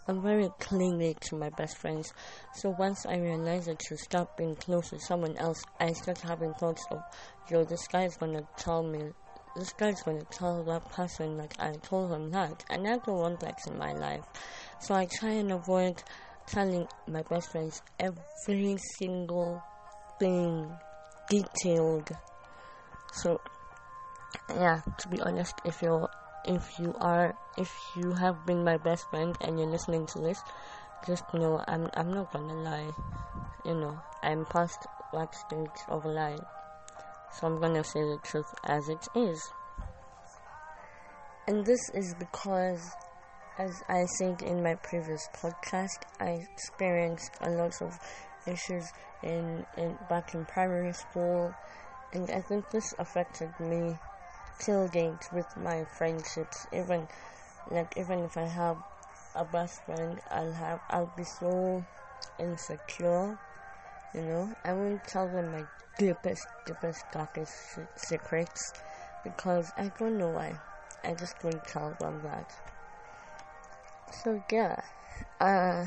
I'm 0.07 0.21
very 0.21 0.51
clingy 0.59 1.15
to 1.21 1.35
my 1.35 1.49
best 1.49 1.77
friends. 1.77 2.13
So 2.53 2.69
once 2.69 3.05
I 3.05 3.17
realize 3.17 3.65
that 3.65 3.79
to 3.79 3.97
stop 3.97 4.35
being 4.37 4.55
close 4.55 4.89
to 4.89 4.99
someone 4.99 5.37
else, 5.37 5.61
I 5.79 5.91
start 5.93 6.19
having 6.21 6.53
thoughts 6.53 6.85
of, 6.91 7.03
yo, 7.49 7.63
this 7.65 7.87
guy 7.87 8.03
is 8.05 8.15
gonna 8.15 8.43
tell 8.55 8.83
me, 8.83 9.11
this 9.55 9.73
guy's 9.73 10.01
gonna 10.01 10.23
tell 10.31 10.63
that 10.63 10.89
person 10.89 11.37
like 11.37 11.53
I 11.59 11.73
told 11.73 12.11
him 12.11 12.31
that, 12.31 12.63
and 12.69 12.87
I 12.87 12.97
don't 12.99 13.17
want 13.17 13.39
that 13.41 13.57
in 13.67 13.77
my 13.77 13.91
life. 13.93 14.23
So 14.79 14.95
I 14.95 15.07
try 15.19 15.31
and 15.31 15.51
avoid 15.51 16.01
telling 16.45 16.87
my 17.07 17.21
best 17.23 17.51
friends 17.51 17.81
every 17.99 18.77
single 18.97 19.61
thing, 20.19 20.79
detailed. 21.27 22.11
So 23.11 23.41
yeah, 24.49 24.81
to 24.97 25.07
be 25.07 25.21
honest, 25.21 25.61
if 25.63 25.81
you're 25.81 26.09
if 26.43 26.79
you 26.79 26.93
are 26.99 27.35
if 27.57 27.95
you 27.95 28.13
have 28.13 28.45
been 28.45 28.63
my 28.63 28.77
best 28.77 29.09
friend 29.09 29.37
and 29.41 29.57
you're 29.57 29.69
listening 29.69 30.05
to 30.07 30.19
this 30.19 30.43
just 31.05 31.33
know 31.33 31.61
i'm 31.67 31.89
i'm 31.95 32.13
not 32.13 32.31
gonna 32.31 32.53
lie. 32.53 32.91
You 33.65 33.75
know 33.75 33.99
i'm 34.21 34.45
past 34.45 34.87
that 35.11 35.35
stage 35.35 35.83
of 35.89 36.05
lying. 36.05 36.45
So 37.31 37.47
i'm 37.47 37.59
gonna 37.59 37.83
say 37.83 38.01
the 38.01 38.19
truth 38.23 38.53
as 38.63 38.87
it 38.89 39.07
is. 39.15 39.51
And 41.47 41.65
this 41.65 41.89
is 41.93 42.15
because 42.17 42.95
as 43.57 43.83
i 43.87 44.05
said 44.17 44.41
in 44.41 44.63
my 44.63 44.75
previous 44.75 45.27
podcast 45.33 46.03
i 46.19 46.45
experienced 46.55 47.31
a 47.41 47.49
lot 47.49 47.73
of 47.81 47.99
issues 48.45 48.91
in, 49.21 49.65
in 49.77 49.97
back 50.09 50.33
in 50.33 50.45
primary 50.45 50.93
school 50.93 51.53
and 52.11 52.29
i 52.31 52.41
think 52.41 52.69
this 52.69 52.93
affected 52.99 53.57
me 53.59 53.97
tailgate 54.59 55.31
with 55.31 55.57
my 55.57 55.83
friendships. 55.97 56.67
Even 56.71 57.07
like 57.69 57.93
even 57.97 58.19
if 58.19 58.37
I 58.37 58.45
have 58.45 58.77
a 59.35 59.43
best 59.45 59.83
friend, 59.85 60.19
I'll 60.29 60.53
have 60.53 60.79
I'll 60.89 61.11
be 61.15 61.23
so 61.23 61.83
insecure. 62.39 63.37
You 64.13 64.21
know, 64.21 64.53
I 64.63 64.73
won't 64.73 65.03
tell 65.03 65.27
them 65.27 65.51
my 65.51 65.65
deepest, 65.97 66.47
deepest, 66.65 67.03
darkest 67.11 67.51
secrets 67.95 68.73
because 69.23 69.73
I 69.75 69.91
don't 69.97 70.17
know 70.17 70.29
why. 70.29 70.59
I 71.03 71.15
just 71.15 71.43
won't 71.43 71.63
tell 71.63 71.95
them 71.99 72.21
that. 72.21 72.45
So 74.21 74.41
yeah, 74.51 74.79
uh, 75.41 75.85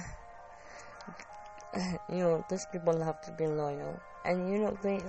you 2.09 2.19
know, 2.19 2.45
these 2.49 2.67
people 2.67 3.03
have 3.05 3.21
to 3.23 3.31
be 3.33 3.47
loyal, 3.47 4.03
and 4.25 4.51
you 4.51 4.59
know 4.59 4.77
they 4.83 5.05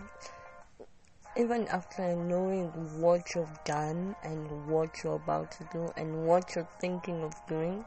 even 1.35 1.67
after 1.67 2.15
knowing 2.15 2.67
what 3.01 3.21
you've 3.35 3.63
done 3.63 4.15
and 4.23 4.65
what 4.67 5.03
you're 5.03 5.15
about 5.15 5.51
to 5.51 5.63
do 5.65 5.91
and 5.97 6.25
what 6.25 6.55
you're 6.55 6.67
thinking 6.79 7.23
of 7.23 7.33
doing, 7.47 7.85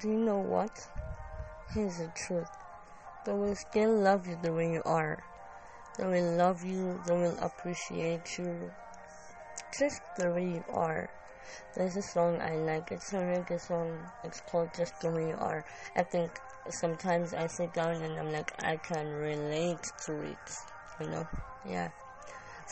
do 0.00 0.08
you 0.08 0.16
know 0.16 0.38
what? 0.38 0.88
Here's 1.72 1.98
the 1.98 2.10
truth. 2.26 2.50
They 3.24 3.32
will 3.32 3.54
still 3.56 3.94
love 3.96 4.26
you 4.26 4.36
the 4.36 4.52
way 4.52 4.72
you 4.72 4.82
are. 4.84 5.24
They 5.96 6.06
will 6.06 6.36
love 6.36 6.62
you, 6.64 7.00
they 7.04 7.14
will 7.14 7.38
appreciate 7.38 8.38
you 8.38 8.72
just 9.78 10.02
the 10.16 10.30
way 10.32 10.46
you 10.46 10.64
are. 10.68 11.10
There's 11.74 11.96
a 11.96 12.02
song 12.02 12.40
I 12.40 12.56
like, 12.56 12.90
it's 12.90 13.12
a 13.12 13.16
reggae 13.16 13.60
song, 13.60 13.98
it's 14.24 14.40
called 14.40 14.70
Just 14.74 15.00
the 15.00 15.10
Way 15.10 15.28
You 15.28 15.36
Are. 15.38 15.64
I 15.96 16.02
think 16.02 16.40
sometimes 16.68 17.34
I 17.34 17.46
sit 17.46 17.72
down 17.72 18.02
and 18.02 18.18
I'm 18.18 18.32
like, 18.32 18.52
I 18.62 18.76
can 18.76 19.08
relate 19.08 19.84
to 20.06 20.20
it, 20.20 20.50
you 21.00 21.08
know? 21.08 21.26
yeah. 21.64 21.88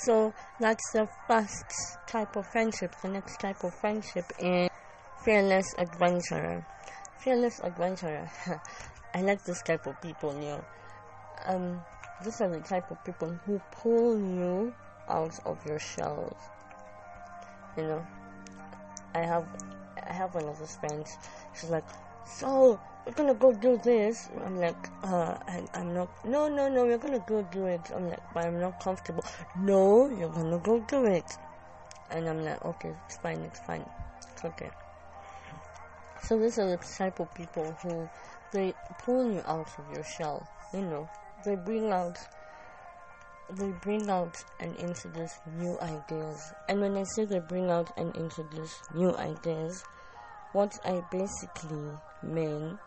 So 0.05 0.33
that's 0.61 0.93
the 0.93 1.09
first 1.27 1.99
type 2.07 2.37
of 2.37 2.47
friendship. 2.53 2.95
The 3.03 3.09
next 3.09 3.39
type 3.41 3.65
of 3.65 3.75
friendship 3.81 4.25
is 4.39 4.69
fearless 5.25 5.67
adventurer. 5.77 6.65
Fearless 7.19 7.61
adventurer. 7.65 8.31
I 9.15 9.23
like 9.23 9.43
this 9.43 9.61
type 9.63 9.87
of 9.87 10.01
people 10.01 10.35
you 10.35 10.51
know. 10.51 10.65
Um 11.47 11.81
these 12.23 12.41
are 12.41 12.49
the 12.49 12.61
type 12.61 12.91
of 12.91 13.03
people 13.05 13.39
who 13.47 13.61
pull 13.71 14.19
you 14.21 14.75
out 15.09 15.33
of 15.47 15.65
your 15.65 15.79
shells 15.79 16.37
you 17.77 17.85
know 17.85 18.07
i 19.15 19.21
have 19.21 19.45
i 20.09 20.13
have 20.13 20.35
one 20.35 20.45
of 20.45 20.59
those 20.59 20.77
friends 20.77 21.19
she's 21.55 21.71
like 21.71 21.85
so 22.25 22.79
we're 23.09 23.15
gonna 23.15 23.35
go 23.35 23.55
do 23.55 23.79
this. 23.79 24.29
I'm 24.45 24.59
like, 24.59 24.91
uh, 25.03 25.35
I, 25.49 25.65
I'm 25.73 25.95
not, 25.95 26.11
no, 26.27 26.47
no, 26.47 26.69
no, 26.69 26.85
we're 26.85 26.99
gonna 26.99 27.21
go 27.21 27.41
do 27.41 27.65
it. 27.65 27.91
I'm 27.95 28.11
like, 28.11 28.21
but 28.35 28.45
I'm 28.45 28.61
not 28.61 28.79
comfortable. 28.79 29.25
No, 29.57 30.11
you're 30.11 30.29
gonna 30.29 30.59
go 30.59 30.79
do 30.81 31.07
it. 31.07 31.39
And 32.11 32.29
I'm 32.29 32.45
like, 32.45 32.63
okay, 32.63 32.93
it's 33.07 33.17
fine, 33.17 33.39
it's 33.39 33.61
fine, 33.61 33.89
it's 34.31 34.45
okay. 34.45 34.71
So 36.23 36.39
these 36.39 36.59
are 36.59 36.69
the 36.69 36.77
type 36.77 37.19
of 37.19 37.33
people 37.33 37.75
who, 37.83 38.11
they 38.51 38.75
pull 38.99 39.33
you 39.33 39.43
out 39.47 39.69
of 39.79 39.91
your 39.95 40.05
shell, 40.05 40.47
you 40.75 40.83
know, 40.83 41.09
they 41.45 41.55
bring 41.55 41.91
out, 41.91 42.19
they 43.51 43.71
bring 43.81 44.11
out 44.11 44.37
and 44.61 44.77
introduce 44.77 45.39
new 45.47 45.79
ideas. 45.81 46.53
And 46.69 46.81
when 46.81 46.97
I 46.97 47.05
say 47.15 47.25
they 47.25 47.39
bring 47.39 47.71
out 47.71 47.91
and 47.97 48.15
introduce 48.15 48.83
new 48.93 49.17
ideas, 49.17 49.85
what 50.53 50.73
I 50.85 51.03
basically 51.11 51.93
mean 52.23 52.79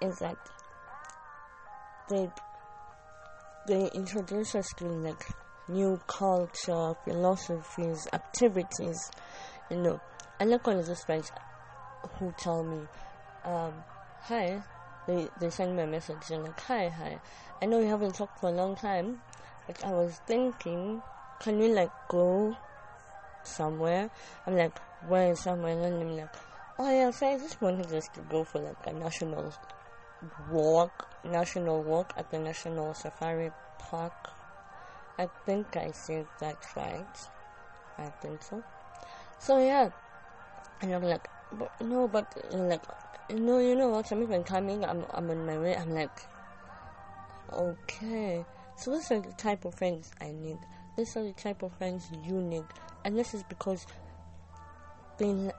is 0.00 0.16
that 0.20 0.36
they 2.08 2.30
they 3.66 3.88
introduce 3.92 4.54
us 4.54 4.66
to 4.76 4.86
like 4.86 5.28
new 5.68 6.00
culture, 6.06 6.94
philosophies, 7.04 8.08
activities. 8.12 8.98
You 9.68 9.76
know, 9.76 10.00
I 10.40 10.44
like 10.44 10.66
one 10.66 10.78
of 10.78 10.86
those 10.86 11.02
friends 11.04 11.30
who 12.18 12.32
tell 12.32 12.64
me, 12.64 12.88
um, 13.44 13.84
"Hi," 14.22 14.62
they 15.06 15.28
they 15.38 15.50
send 15.50 15.76
me 15.76 15.82
a 15.82 15.86
message. 15.86 16.22
They're 16.28 16.38
like, 16.38 16.60
"Hi, 16.62 16.88
hi. 16.88 17.20
I 17.62 17.66
know 17.66 17.78
we 17.78 17.86
haven't 17.86 18.14
talked 18.14 18.40
for 18.40 18.48
a 18.48 18.52
long 18.52 18.74
time, 18.74 19.20
but 19.70 19.84
I 19.86 19.90
was 19.92 20.18
thinking, 20.26 21.02
can 21.38 21.58
we 21.58 21.68
like 21.68 21.92
go 22.08 22.56
somewhere?" 23.44 24.10
I'm 24.44 24.56
like, 24.56 24.80
"Where 25.00 25.36
somewhere?" 25.36 25.78
And 25.78 26.02
I'm 26.02 26.16
like, 26.16 26.36
"Oh 26.76 26.90
yeah, 26.90 27.10
so 27.12 27.28
I 27.28 27.38
just 27.38 27.60
wanted 27.60 27.92
us 27.92 28.08
to 28.14 28.20
go 28.22 28.42
for 28.42 28.58
like 28.58 28.84
a 28.84 28.92
national 28.92 29.54
walk, 30.48 31.08
national 31.22 31.84
walk 31.84 32.12
at 32.16 32.30
the 32.30 32.38
National 32.40 32.94
Safari 32.94 33.52
Park. 33.78 34.32
I 35.16 35.28
think 35.46 35.76
I 35.76 35.92
said 35.92 36.26
that 36.40 36.58
right. 36.74 37.16
I 37.96 38.10
think 38.20 38.42
so. 38.42 38.64
So 39.38 39.58
yeah, 39.62 39.90
and 40.80 40.94
I'm 40.94 41.02
like, 41.02 41.28
but 41.52 41.70
no, 41.80 42.08
but 42.08 42.26
like, 42.50 42.82
no, 43.30 43.58
you 43.60 43.76
know 43.76 43.90
what? 43.90 44.10
I'm 44.10 44.22
even 44.24 44.42
coming. 44.42 44.84
I'm 44.84 45.04
I'm 45.10 45.30
on 45.30 45.46
my 45.46 45.58
way. 45.58 45.76
I'm 45.76 45.90
like, 45.94 46.26
okay. 47.52 48.46
So 48.80 48.92
these 48.92 49.10
are 49.12 49.20
the 49.20 49.32
type 49.32 49.66
of 49.66 49.74
friends 49.74 50.10
I 50.22 50.32
need. 50.32 50.56
these 50.96 51.14
are 51.14 51.22
the 51.22 51.34
type 51.34 51.62
of 51.62 51.70
friends 51.74 52.10
you 52.24 52.40
need, 52.40 52.64
and 53.04 53.14
this 53.14 53.34
is 53.34 53.42
because 53.42 53.86
they. 55.18 55.50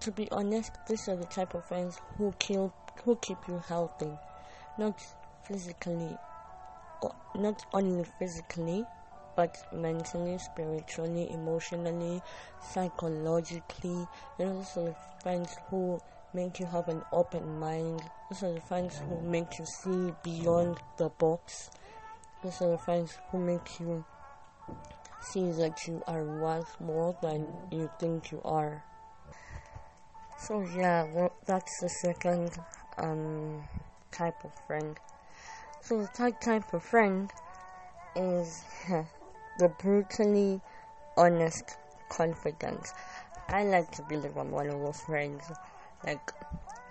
To 0.00 0.12
be 0.12 0.28
honest, 0.30 0.70
these 0.88 1.08
are 1.08 1.16
the 1.16 1.26
type 1.26 1.54
of 1.54 1.64
friends 1.64 1.98
who 2.16 2.32
kill, 2.38 2.72
who 3.04 3.16
keep 3.16 3.38
you 3.48 3.60
healthy, 3.66 4.12
not 4.78 4.94
physically, 5.48 6.16
not 7.34 7.64
only 7.72 8.04
physically, 8.20 8.84
but 9.34 9.56
mentally, 9.72 10.38
spiritually, 10.38 11.28
emotionally, 11.32 12.22
psychologically. 12.60 14.06
You 14.38 14.44
know, 14.46 14.54
those 14.58 14.76
are 14.76 14.84
the 14.90 14.96
friends 15.22 15.56
who 15.70 16.00
make 16.34 16.60
you 16.60 16.66
have 16.66 16.88
an 16.88 17.02
open 17.12 17.58
mind. 17.58 18.02
These 18.30 18.44
are 18.44 18.52
the 18.52 18.60
friends 18.60 19.00
who 19.08 19.20
make 19.22 19.58
you 19.58 19.66
see 19.66 20.12
beyond 20.22 20.78
the 20.98 21.08
box. 21.08 21.70
The 22.42 22.76
friends 22.76 23.20
who 23.30 23.38
make 23.38 23.78
you 23.78 24.04
see 25.20 25.52
that 25.52 25.86
you 25.86 26.02
are 26.08 26.24
worth 26.24 26.76
more 26.80 27.14
than 27.20 27.46
you 27.70 27.88
think 28.00 28.32
you 28.32 28.42
are. 28.44 28.82
So 30.38 30.60
yeah, 30.62 31.28
that's 31.46 31.80
the 31.80 31.88
second 31.88 32.58
um, 32.98 33.62
type 34.10 34.42
of 34.42 34.52
friend. 34.66 34.98
So 35.82 36.00
the 36.00 36.08
third 36.08 36.40
type 36.40 36.72
of 36.72 36.82
friend 36.82 37.32
is 38.16 38.64
the 39.58 39.68
brutally 39.68 40.60
honest 41.16 41.76
confidence. 42.08 42.92
I 43.48 43.62
like 43.62 43.92
to 43.92 44.02
believe 44.02 44.36
I'm 44.36 44.50
one 44.50 44.66
of 44.68 44.80
those 44.80 45.00
friends. 45.02 45.52
Like, 46.04 46.32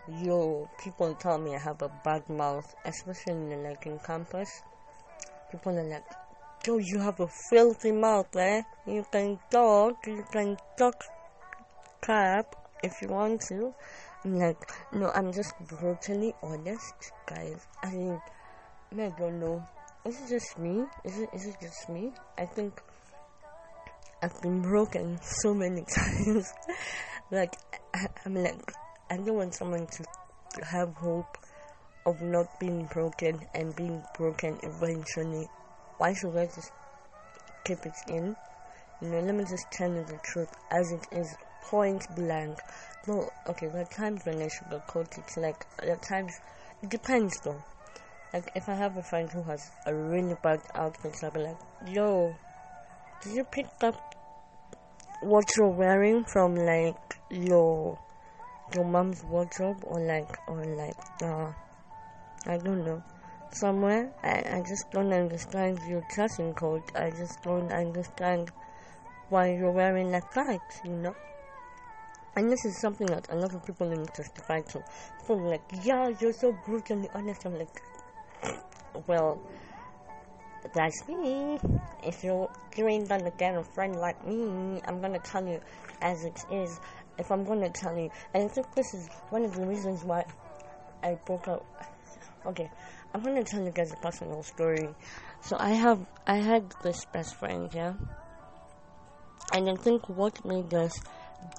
yo, 0.07 0.69
people 0.77 1.13
tell 1.15 1.37
me 1.37 1.55
I 1.55 1.59
have 1.59 1.81
a 1.81 1.89
bad 1.89 2.29
mouth, 2.29 2.73
especially 2.85 3.51
in 3.51 3.63
like 3.63 3.85
in 3.85 3.99
campus. 3.99 4.63
People 5.51 5.77
are 5.77 5.83
like, 5.83 6.05
yo, 6.65 6.77
you 6.77 6.99
have 6.99 7.19
a 7.19 7.27
filthy 7.49 7.91
mouth, 7.91 8.33
eh? 8.37 8.61
You 8.87 9.05
can 9.11 9.37
talk, 9.49 10.07
you 10.07 10.23
can 10.31 10.57
talk 10.77 11.03
crap 12.01 12.55
if 12.81 12.93
you 13.01 13.09
want 13.09 13.41
to. 13.49 13.73
I'm 14.23 14.37
like, 14.39 14.57
no, 14.93 15.11
I'm 15.13 15.33
just 15.33 15.53
brutally 15.67 16.33
honest, 16.41 17.11
guys. 17.25 17.67
I 17.83 17.91
mean, 17.91 18.21
I 18.97 19.09
don't 19.17 19.39
know. 19.39 19.61
Is 20.05 20.21
it 20.21 20.29
just 20.29 20.57
me? 20.57 20.85
Is 21.03 21.19
it 21.19 21.29
is 21.33 21.45
it 21.45 21.55
just 21.61 21.89
me? 21.89 22.11
I 22.37 22.45
think 22.45 22.81
I've 24.21 24.41
been 24.41 24.61
broken 24.61 25.19
so 25.21 25.53
many 25.53 25.83
times. 25.95 26.53
like 27.29 27.55
I, 27.93 28.07
I'm 28.25 28.35
like 28.35 28.73
I 29.09 29.17
don't 29.17 29.35
want 29.35 29.53
someone 29.53 29.85
to 29.85 30.05
have 30.63 30.95
hope 30.95 31.37
of 32.05 32.21
not 32.21 32.47
being 32.59 32.85
broken 32.85 33.39
and 33.53 33.75
being 33.75 34.03
broken 34.17 34.57
eventually. 34.63 35.47
Why 35.97 36.13
should 36.13 36.35
I 36.37 36.45
just 36.45 36.71
keep 37.63 37.85
it 37.85 37.95
in? 38.07 38.35
You 39.01 39.09
know, 39.09 39.19
let 39.19 39.35
me 39.35 39.43
just 39.43 39.69
tell 39.71 39.91
you 39.91 40.03
the 40.03 40.19
truth 40.23 40.51
as 40.71 40.91
it 40.91 41.07
is, 41.11 41.35
point 41.61 42.07
blank. 42.15 42.59
No, 43.07 43.29
okay, 43.47 43.67
there 43.67 43.81
are 43.81 43.85
times 43.85 44.21
when 44.25 44.41
I 44.41 44.47
sugarcoat 44.47 45.17
it. 45.17 45.37
Like 45.37 45.65
there 45.81 45.93
are 45.93 45.97
times, 45.97 46.33
it 46.81 46.89
depends 46.89 47.39
though. 47.43 47.61
Like, 48.33 48.49
if 48.55 48.69
I 48.69 48.75
have 48.75 48.95
a 48.95 49.03
friend 49.03 49.29
who 49.29 49.43
has 49.43 49.69
a 49.85 49.93
really 49.93 50.35
bad 50.41 50.61
outfit, 50.73 51.15
I'll 51.21 51.31
be 51.31 51.41
like, 51.41 51.57
yo, 51.85 52.33
did 53.21 53.33
you 53.33 53.43
pick 53.43 53.67
up 53.81 54.15
what 55.19 55.43
you're 55.57 55.67
wearing 55.67 56.23
from, 56.23 56.55
like, 56.55 57.17
your, 57.29 57.99
your 58.73 58.85
mom's 58.85 59.21
wardrobe? 59.25 59.83
Or, 59.83 59.99
like, 59.99 60.33
or, 60.47 60.63
like, 60.63 60.95
uh, 61.21 61.51
I 62.47 62.57
don't 62.57 62.83
know. 62.83 63.03
Somewhere, 63.51 64.11
I, 64.23 64.57
I 64.57 64.63
just 64.67 64.89
don't 64.91 65.13
understand 65.13 65.79
your 65.87 66.03
dressing 66.13 66.53
code. 66.53 66.83
I 66.95 67.11
just 67.11 67.41
don't 67.43 67.71
understand 67.71 68.51
why 69.29 69.53
you're 69.53 69.71
wearing 69.71 70.11
that, 70.11 70.61
you 70.83 70.91
know? 70.91 71.15
And 72.35 72.49
this 72.49 72.63
is 72.65 72.79
something 72.79 73.07
that 73.07 73.27
a 73.29 73.35
lot 73.35 73.53
of 73.53 73.65
people 73.65 73.89
need 73.89 74.07
to 74.07 74.23
testify 74.23 74.61
to. 74.61 74.83
People 75.19 75.39
are 75.41 75.49
like, 75.49 75.63
yeah, 75.83 76.11
you're 76.19 76.33
so 76.33 76.53
brutally 76.65 77.09
honest. 77.13 77.45
I'm 77.45 77.57
like, 77.57 77.81
well, 79.05 79.41
that's 80.73 81.07
me. 81.07 81.59
If 82.03 82.23
you're 82.23 82.49
ain't 82.77 83.09
gonna 83.09 83.31
get 83.31 83.55
a 83.55 83.63
friend 83.63 83.95
like 83.97 84.25
me, 84.25 84.81
I'm 84.85 85.01
gonna 85.01 85.19
tell 85.19 85.45
you 85.45 85.59
as 86.01 86.23
it 86.23 86.45
is. 86.51 86.79
If 87.17 87.31
I'm 87.31 87.43
gonna 87.43 87.69
tell 87.69 87.97
you, 87.97 88.09
and 88.33 88.45
I 88.45 88.47
think 88.47 88.73
this 88.73 88.93
is 88.93 89.09
one 89.29 89.43
of 89.43 89.53
the 89.53 89.65
reasons 89.65 90.03
why 90.03 90.25
I 91.03 91.17
broke 91.25 91.47
up. 91.47 91.65
Okay, 92.43 92.71
I'm 93.13 93.21
gonna 93.21 93.43
tell 93.43 93.63
you 93.63 93.69
guys 93.71 93.91
a 93.93 93.97
personal 93.97 94.41
story. 94.41 94.89
So 95.41 95.57
I 95.59 95.71
have 95.71 95.99
I 96.25 96.37
had 96.37 96.73
this 96.81 97.05
best 97.05 97.35
friend, 97.35 97.69
yeah, 97.71 97.93
and 99.53 99.69
I 99.69 99.75
think 99.75 100.09
what 100.09 100.43
made 100.43 100.73
us 100.73 100.99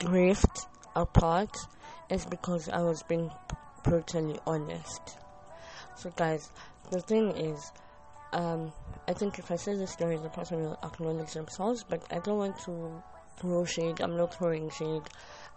drift 0.00 0.66
apart 0.96 1.54
is 2.10 2.26
because 2.26 2.68
I 2.68 2.82
was 2.82 3.02
being 3.04 3.30
brutally 3.84 4.38
honest. 4.44 5.18
So 5.94 6.10
guys, 6.16 6.50
the 6.90 7.00
thing 7.00 7.30
is, 7.30 7.70
um, 8.32 8.72
I 9.06 9.12
think 9.12 9.38
if 9.38 9.52
I 9.52 9.56
say 9.56 9.76
the 9.76 9.86
story, 9.86 10.16
the 10.16 10.30
person 10.30 10.62
will 10.62 10.78
acknowledge 10.82 11.32
themselves, 11.32 11.84
but 11.88 12.02
I 12.10 12.18
don't 12.18 12.38
want 12.38 12.58
to 12.64 13.02
throw 13.36 13.64
shade. 13.64 14.00
I'm 14.00 14.16
not 14.16 14.34
throwing 14.34 14.68
shade. 14.70 15.02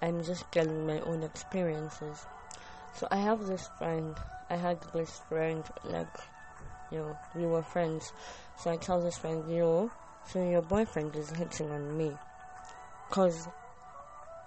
I'm 0.03 0.23
just 0.23 0.51
telling 0.51 0.85
my 0.85 0.99
own 0.99 1.23
experiences. 1.23 2.25
So 2.95 3.09
I 3.11 3.17
have 3.17 3.45
this 3.45 3.67
friend. 3.77 4.17
I 4.49 4.55
had 4.55 4.79
this 4.93 5.19
friend, 5.27 5.65
like, 5.83 6.17
you 6.89 6.99
know, 6.99 7.17
we 7.33 7.45
were 7.45 7.61
friends. 7.61 8.13
So 8.55 8.71
I 8.71 8.77
tell 8.77 9.01
this 9.01 9.17
friend, 9.17 9.43
yo, 9.49 9.91
so 10.27 10.41
your 10.41 10.61
boyfriend 10.61 11.13
is 11.17 11.29
hitting 11.31 11.71
on 11.71 11.97
me. 11.97 12.17
Cause 13.09 13.49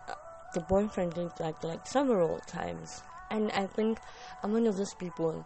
uh, 0.09 0.15
the 0.53 0.61
boyfriend 0.61 1.13
did 1.13 1.37
that 1.37 1.63
like 1.63 1.87
several 1.87 2.39
times. 2.39 3.03
And 3.31 3.51
I 3.53 3.67
think 3.67 4.01
I'm 4.43 4.53
one 4.55 4.67
of 4.67 4.79
those 4.79 4.95
people, 4.95 5.45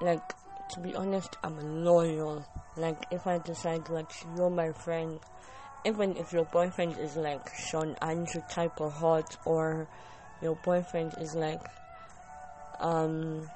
like, 0.00 0.34
to 0.70 0.80
be 0.80 0.96
honest, 0.96 1.36
I'm 1.44 1.84
loyal. 1.84 2.44
Like, 2.76 3.06
if 3.12 3.28
I 3.28 3.38
decide, 3.38 3.88
like, 3.88 4.10
you're 4.34 4.50
my 4.50 4.72
friend, 4.72 5.20
even 5.84 6.16
if 6.16 6.32
your 6.32 6.46
boyfriend 6.46 6.98
is 6.98 7.14
like 7.14 7.48
Sean 7.70 7.94
Andrew 8.02 8.42
type 8.48 8.80
of 8.80 8.94
hot, 8.94 9.36
or 9.44 9.86
your 10.42 10.56
boyfriend 10.56 11.14
is 11.16 11.36
like, 11.36 11.60
um, 12.80 13.48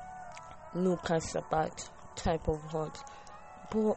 Lucas 0.73 1.25
Sabat 1.33 1.89
type 2.15 2.49
of 2.49 2.63
hot, 2.71 3.03
but, 3.71 3.97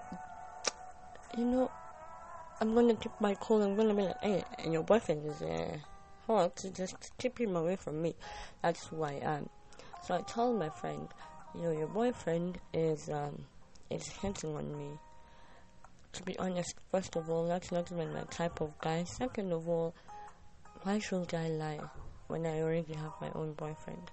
you 1.37 1.45
know, 1.45 1.71
I'm 2.59 2.73
gonna 2.73 2.95
keep 2.95 3.19
my 3.19 3.35
cool, 3.39 3.61
I'm 3.61 3.75
gonna 3.75 3.93
be 3.93 4.03
like, 4.03 4.21
hey, 4.21 4.43
and 4.59 4.73
your 4.73 4.83
boyfriend 4.83 5.25
is, 5.25 5.41
uh, 5.41 5.77
hot, 6.27 6.63
just 6.73 6.95
keep 7.17 7.39
him 7.39 7.55
away 7.55 7.75
from 7.77 8.01
me. 8.01 8.15
That's 8.61 8.85
who 8.87 9.03
I 9.03 9.13
am. 9.13 9.49
So 10.01 10.15
I 10.15 10.21
told 10.21 10.59
my 10.59 10.69
friend, 10.69 11.07
you 11.53 11.61
know, 11.63 11.71
your 11.71 11.87
boyfriend 11.87 12.59
is 12.73 13.09
um 13.09 13.45
is 13.89 14.07
hitting 14.07 14.55
on 14.55 14.77
me. 14.77 14.99
To 16.13 16.23
be 16.23 16.37
honest, 16.39 16.75
first 16.91 17.15
of 17.15 17.29
all, 17.29 17.47
that's 17.47 17.71
not 17.71 17.91
even 17.91 18.13
my 18.13 18.23
type 18.29 18.61
of 18.61 18.79
guy. 18.79 19.03
Second 19.03 19.51
of 19.53 19.67
all, 19.67 19.93
why 20.83 20.99
should 20.99 21.33
I 21.33 21.47
lie 21.47 21.79
when 22.27 22.45
I 22.45 22.61
already 22.61 22.93
have 22.93 23.13
my 23.21 23.31
own 23.35 23.53
boyfriend? 23.53 24.11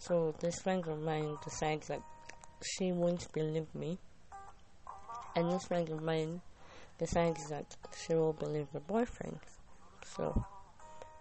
So 0.00 0.34
this 0.40 0.60
friend 0.60 0.82
of 0.88 1.02
mine 1.02 1.36
decides 1.44 1.88
that 1.88 2.00
she 2.64 2.90
won't 2.90 3.30
believe 3.34 3.72
me, 3.74 3.98
and 5.36 5.52
this 5.52 5.66
friend 5.66 5.88
of 5.90 6.02
mine 6.02 6.40
decides 6.98 7.48
that 7.50 7.76
she 7.96 8.14
will 8.14 8.32
believe 8.32 8.66
her 8.72 8.80
boyfriend. 8.80 9.38
So 10.16 10.46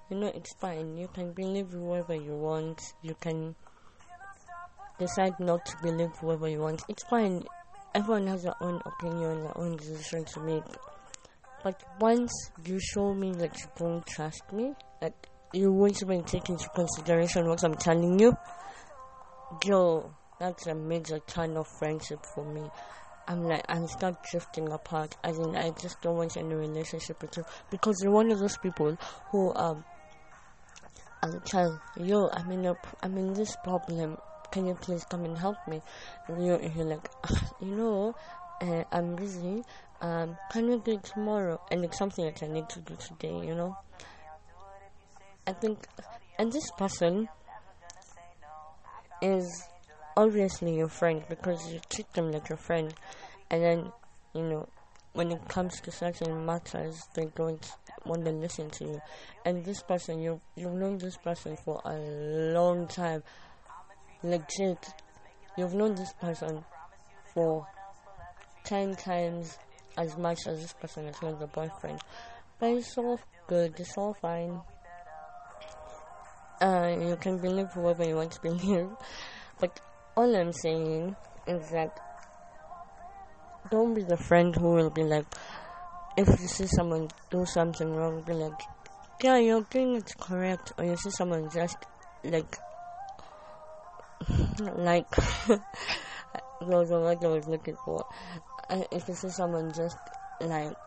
you 0.09 0.17
know, 0.17 0.31
it's 0.33 0.53
fine. 0.55 0.97
You 0.97 1.09
can 1.13 1.33
believe 1.33 1.71
whoever 1.71 2.15
you 2.15 2.35
want. 2.35 2.81
You 3.03 3.15
can 3.19 3.53
decide 4.97 5.39
not 5.39 5.65
to 5.65 5.75
believe 5.83 6.15
whoever 6.21 6.47
you 6.47 6.61
want. 6.61 6.83
It's 6.87 7.03
fine. 7.03 7.43
Everyone 7.93 8.27
has 8.27 8.43
their 8.43 8.55
own 8.61 8.81
opinion, 8.85 9.43
their 9.43 9.57
own 9.57 9.75
decision 9.75 10.23
to 10.25 10.39
make. 10.39 10.63
But 11.63 11.83
once 11.99 12.31
you 12.65 12.79
show 12.79 13.13
me 13.13 13.33
that 13.33 13.59
you 13.59 13.65
don't 13.77 14.05
trust 14.07 14.53
me, 14.53 14.73
that 15.01 15.13
you 15.53 15.71
won't 15.71 16.01
even 16.01 16.23
take 16.23 16.49
into 16.49 16.69
consideration 16.69 17.47
what 17.47 17.63
I'm 17.63 17.75
telling 17.75 18.19
you, 18.19 18.35
yo, 19.63 20.11
that's 20.39 20.67
a 20.67 20.75
major 20.75 21.19
kind 21.19 21.57
of 21.57 21.67
friendship 21.79 22.25
for 22.33 22.45
me. 22.45 22.69
I'm 23.27 23.43
like, 23.43 23.63
I'm 23.69 23.87
start 23.87 24.15
drifting 24.31 24.71
apart. 24.71 25.15
I 25.23 25.31
mean, 25.31 25.55
I 25.55 25.71
just 25.71 26.01
don't 26.01 26.17
want 26.17 26.35
any 26.35 26.55
relationship 26.55 27.21
with 27.21 27.37
you 27.37 27.45
because 27.69 27.95
you're 28.01 28.11
one 28.11 28.31
of 28.31 28.39
those 28.39 28.57
people 28.57 28.97
who, 29.29 29.53
um, 29.53 29.83
a 31.21 31.39
child, 31.41 31.79
yo, 31.97 32.29
I'm 32.31 32.51
in 32.51 32.65
a, 32.65 32.75
I'm 33.03 33.17
in 33.17 33.33
this 33.33 33.55
problem 33.57 34.17
can 34.51 34.65
you 34.65 34.73
please 34.75 35.03
come 35.05 35.25
and 35.25 35.37
help 35.37 35.57
me? 35.67 35.81
And 36.27 36.45
you're, 36.45 36.61
you're 36.61 36.85
like, 36.85 37.09
you 37.61 37.75
know, 37.75 38.15
uh, 38.61 38.83
I'm 38.91 39.15
busy. 39.15 39.63
Um, 40.01 40.37
can 40.51 40.69
we 40.69 40.77
do 40.79 40.93
it 40.93 41.03
tomorrow? 41.03 41.59
And 41.71 41.83
it's 41.85 41.97
something 41.97 42.25
that 42.25 42.41
I 42.41 42.47
need 42.47 42.69
to 42.69 42.79
do 42.79 42.95
today, 42.95 43.45
you 43.45 43.55
know? 43.55 43.77
I 45.45 45.53
think, 45.53 45.79
and 46.37 46.51
this 46.51 46.69
person 46.77 47.27
is 49.21 49.67
obviously 50.17 50.75
your 50.75 50.87
friend 50.87 51.23
because 51.29 51.71
you 51.71 51.79
treat 51.89 52.11
them 52.13 52.31
like 52.31 52.49
your 52.49 52.57
friend, 52.57 52.93
and 53.49 53.63
then, 53.63 53.91
you 54.33 54.43
know, 54.43 54.67
when 55.13 55.31
it 55.31 55.47
comes 55.47 55.81
to 55.81 55.91
certain 55.91 56.45
matters, 56.45 57.01
they 57.15 57.25
don't 57.35 57.71
want 58.05 58.25
to 58.25 58.31
listen 58.31 58.69
to 58.69 58.85
you. 58.85 59.01
And 59.45 59.65
this 59.65 59.81
person, 59.81 60.19
you 60.19 60.39
you've 60.55 60.73
known 60.73 60.97
this 60.97 61.17
person 61.17 61.57
for 61.57 61.81
a 61.85 61.95
long 62.53 62.87
time, 62.87 63.23
legit. 64.23 64.93
You've 65.57 65.73
known 65.73 65.95
this 65.95 66.13
person 66.13 66.63
for 67.33 67.67
ten 68.63 68.95
times 68.95 69.57
as 69.97 70.15
much 70.17 70.39
as 70.47 70.61
this 70.61 70.73
person 70.73 71.07
has 71.07 71.21
known 71.21 71.39
the 71.39 71.47
boyfriend. 71.47 71.99
But 72.59 72.71
it's 72.71 72.97
all 72.97 73.19
good. 73.47 73.79
It's 73.79 73.97
all 73.97 74.13
fine. 74.21 74.61
Uh, 76.61 76.93
you 76.99 77.15
can 77.15 77.37
believe 77.37 77.71
whoever 77.71 78.03
you 78.03 78.15
want 78.15 78.31
to 78.33 78.41
believe. 78.41 78.91
But 79.59 79.79
all 80.15 80.35
I'm 80.35 80.53
saying 80.53 81.15
is 81.47 81.69
that 81.71 81.91
don't 83.69 83.93
be 83.93 84.03
the 84.03 84.17
friend 84.17 84.55
who 84.55 84.73
will 84.73 84.89
be 84.89 85.03
like, 85.03 85.25
if 86.17 86.27
you 86.27 86.47
see 86.47 86.67
someone 86.67 87.09
do 87.29 87.45
something 87.45 87.93
wrong, 87.93 88.21
be 88.21 88.33
like, 88.33 88.67
yeah, 89.21 89.37
you're 89.37 89.61
doing 89.69 89.95
it 89.95 90.11
correct. 90.19 90.73
Or 90.77 90.85
you 90.85 90.97
see 90.97 91.11
someone 91.11 91.49
just 91.49 91.85
like, 92.23 92.57
like, 94.59 95.09
those 96.59 96.91
are 96.91 97.01
what 97.01 97.23
I 97.23 97.27
was 97.27 97.47
looking 97.47 97.75
for. 97.75 98.05
Uh, 98.69 98.83
if 98.91 99.07
you 99.07 99.13
see 99.15 99.29
someone 99.29 99.71
just 99.71 99.97
like 100.41 100.77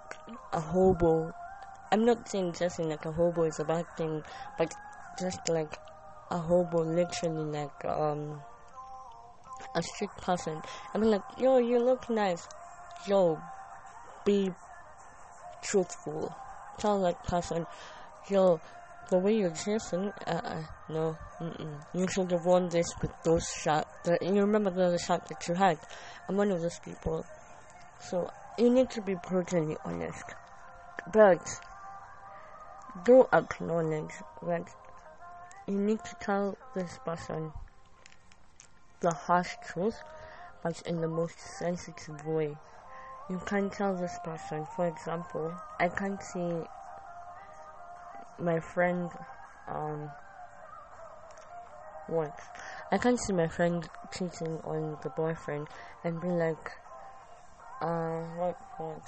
a 0.53 0.61
hobo, 0.61 1.35
I'm 1.91 2.05
not 2.05 2.29
saying 2.29 2.55
just 2.59 2.79
in 2.79 2.89
like 2.89 3.05
a 3.05 3.13
hobo 3.13 3.45
is 3.45 3.59
a 3.61 3.65
bad 3.65 3.87
thing, 3.97 4.25
but 4.57 4.75
just 5.19 5.49
like 5.49 5.79
a 6.31 6.39
hobo, 6.39 6.83
literally 6.83 7.45
like 7.45 7.85
um 7.85 8.41
a 9.75 9.83
street 9.83 10.15
person. 10.17 10.63
I 10.95 10.99
mean 10.99 11.11
like, 11.11 11.23
yo, 11.37 11.59
you 11.59 11.79
look 11.79 12.09
nice. 12.11 12.49
Yo, 13.05 13.41
be 14.25 14.53
truthful. 15.61 16.35
Tell 16.79 17.01
that 17.03 17.23
person, 17.23 17.67
yo, 18.27 18.61
the 19.09 19.19
way 19.19 19.35
you're 19.35 19.51
dressing, 19.51 20.13
uh, 20.27 20.41
uh 20.45 20.63
no, 20.89 21.17
mm-mm. 21.41 21.81
You 21.93 22.07
should 22.09 22.31
have 22.31 22.45
worn 22.45 22.69
this 22.69 22.87
with 23.01 23.13
those 23.23 23.47
shots. 23.63 23.89
You 24.21 24.41
remember 24.41 24.71
the 24.71 24.87
other 24.87 24.99
shot 24.99 25.25
that 25.29 25.47
you 25.49 25.55
had. 25.55 25.79
I'm 26.29 26.37
one 26.37 26.51
of 26.51 26.61
those 26.61 26.79
people. 26.79 27.25
So, 27.99 28.31
you 28.59 28.71
need 28.71 28.91
to 28.91 29.01
be 29.01 29.15
brutally 29.15 29.77
honest. 29.85 30.25
But, 31.11 31.43
do 33.05 33.27
acknowledge 33.33 34.13
that 34.43 34.67
you 35.73 35.79
need 35.79 36.05
to 36.05 36.15
tell 36.17 36.59
this 36.75 36.99
person 36.99 37.51
the 39.01 39.11
harsh 39.11 39.57
truth, 39.63 40.03
but 40.63 40.83
in 40.83 41.01
the 41.01 41.09
most 41.09 41.41
sensitive 41.41 42.27
way. 42.27 42.59
You 43.27 43.39
can 43.39 43.71
tell 43.71 43.95
this 43.95 44.19
person, 44.19 44.67
for 44.67 44.87
example, 44.87 45.55
I 45.81 45.89
can't 45.89 46.23
see 46.23 46.67
my 48.39 48.61
friend, 48.61 49.11
um, 49.67 50.11
what? 52.07 52.33
I 52.91 52.99
can't 52.99 53.19
see 53.19 53.33
my 53.33 53.49
friend 53.49 53.89
cheating 54.13 54.61
on 54.65 54.99
the 55.01 55.09
boyfriend 55.09 55.71
and 56.05 56.21
be 56.21 56.29
like, 56.29 56.71
uh, 57.81 58.21
what, 58.37 58.57
what? 58.77 59.03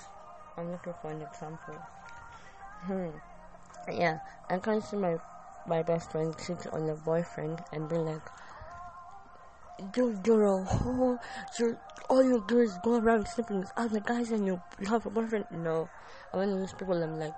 I'm 0.57 0.73
looking 0.73 0.95
for 0.95 1.11
an 1.11 1.21
example. 1.21 1.77
Hmm. 2.87 3.11
Yeah, 3.93 4.19
I 4.49 4.59
can't 4.59 4.83
see 4.83 4.97
my 4.97 5.19
my 5.67 5.83
best 5.83 6.13
friend 6.13 6.35
cheat 6.39 6.67
on 6.73 6.87
the 6.87 6.95
boyfriend 6.95 7.63
and 7.73 7.89
be 7.89 7.97
like, 7.97 8.23
you, 9.97 10.19
you're 10.25 10.45
a 10.45 10.65
whore. 10.65 11.19
You're, 11.59 11.79
all 12.09 12.23
you 12.23 12.45
do 12.47 12.59
is 12.61 12.79
go 12.79 12.99
around 12.99 13.27
sleeping 13.29 13.61
with 13.61 13.73
other 13.77 14.01
guys 14.01 14.31
and 14.31 14.47
you, 14.47 14.61
you 14.81 14.89
have 14.89 15.07
a 15.07 15.11
boyfriend. 15.11 15.47
No. 15.51 15.89
One 16.33 16.51
of 16.51 16.59
those 16.59 16.73
people 16.73 17.03
I'm 17.03 17.19
like, 17.19 17.35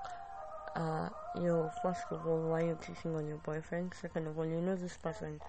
uh, 0.75 1.09
you 1.35 1.49
know, 1.49 1.71
first 1.83 2.05
of 2.11 2.27
all, 2.27 2.51
why 2.51 2.63
are 2.63 2.67
you 2.67 2.79
cheating 2.85 3.15
on 3.15 3.27
your 3.27 3.39
boyfriend? 3.39 3.95
Second 4.01 4.27
of 4.27 4.39
all, 4.39 4.47
you 4.47 4.61
know 4.61 4.77
this 4.77 4.97
person, 4.97 5.41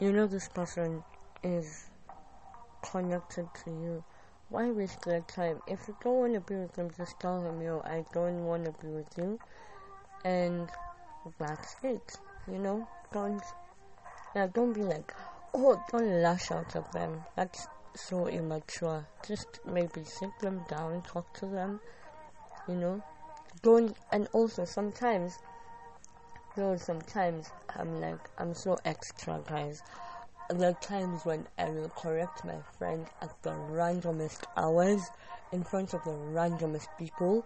you 0.00 0.12
know 0.12 0.26
this 0.26 0.48
person 0.48 1.04
is 1.42 1.90
connected 2.82 3.48
to 3.64 3.70
you. 3.70 4.04
Why 4.48 4.70
waste 4.70 5.02
their 5.02 5.20
time? 5.20 5.60
If 5.66 5.88
you 5.88 5.96
don't 6.02 6.18
want 6.18 6.34
to 6.34 6.40
be 6.40 6.56
with 6.56 6.72
them, 6.74 6.90
just 6.96 7.18
tell 7.20 7.42
them, 7.42 7.62
yo, 7.62 7.80
I 7.84 8.04
don't 8.12 8.44
want 8.44 8.64
to 8.66 8.72
be 8.72 8.88
with 8.88 9.08
you. 9.16 9.38
And 10.24 10.70
it. 11.82 12.18
You 12.50 12.58
know? 12.58 12.88
Don't, 13.12 13.42
yeah, 14.34 14.46
don't 14.52 14.72
be 14.72 14.82
like, 14.82 15.12
Oh, 15.54 15.78
don't 15.90 16.22
lash 16.22 16.50
out 16.50 16.74
at 16.74 16.90
them. 16.92 17.22
That's 17.36 17.66
so 17.94 18.26
immature. 18.26 19.06
Just 19.26 19.60
maybe 19.66 20.02
sit 20.02 20.30
them 20.40 20.64
down, 20.66 21.02
talk 21.02 21.30
to 21.40 21.46
them. 21.46 21.78
You 22.66 22.76
know, 22.76 23.02
don't. 23.62 23.94
And 24.12 24.28
also 24.32 24.64
sometimes, 24.64 25.38
though 26.56 26.76
sometimes 26.78 27.50
I'm 27.76 28.00
like 28.00 28.30
I'm 28.38 28.54
so 28.54 28.78
extra, 28.86 29.40
guys. 29.46 29.82
There 30.48 30.70
are 30.70 30.80
times 30.80 31.26
when 31.26 31.46
I 31.58 31.68
will 31.68 31.90
correct 31.90 32.46
my 32.46 32.58
friend 32.78 33.06
at 33.20 33.42
the 33.42 33.50
randomest 33.50 34.44
hours 34.56 35.02
in 35.52 35.64
front 35.64 35.92
of 35.92 36.02
the 36.04 36.12
randomest 36.12 36.88
people, 36.98 37.44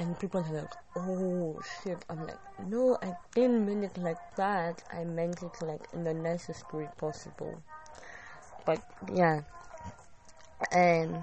and 0.00 0.18
people 0.18 0.40
are 0.40 0.54
like, 0.62 0.72
oh 0.96 1.60
shit. 1.82 1.98
I'm 2.08 2.26
like, 2.26 2.38
no, 2.66 2.96
I 3.02 3.12
didn't 3.34 3.66
mean 3.66 3.84
it 3.84 3.98
like 3.98 4.16
that. 4.36 4.82
I 4.90 5.04
meant 5.04 5.42
it 5.42 5.52
like 5.60 5.88
in 5.92 6.04
the 6.04 6.14
nicest 6.14 6.72
way 6.72 6.88
possible. 6.96 7.62
But 8.64 8.80
yeah. 9.14 9.42
And 10.72 11.22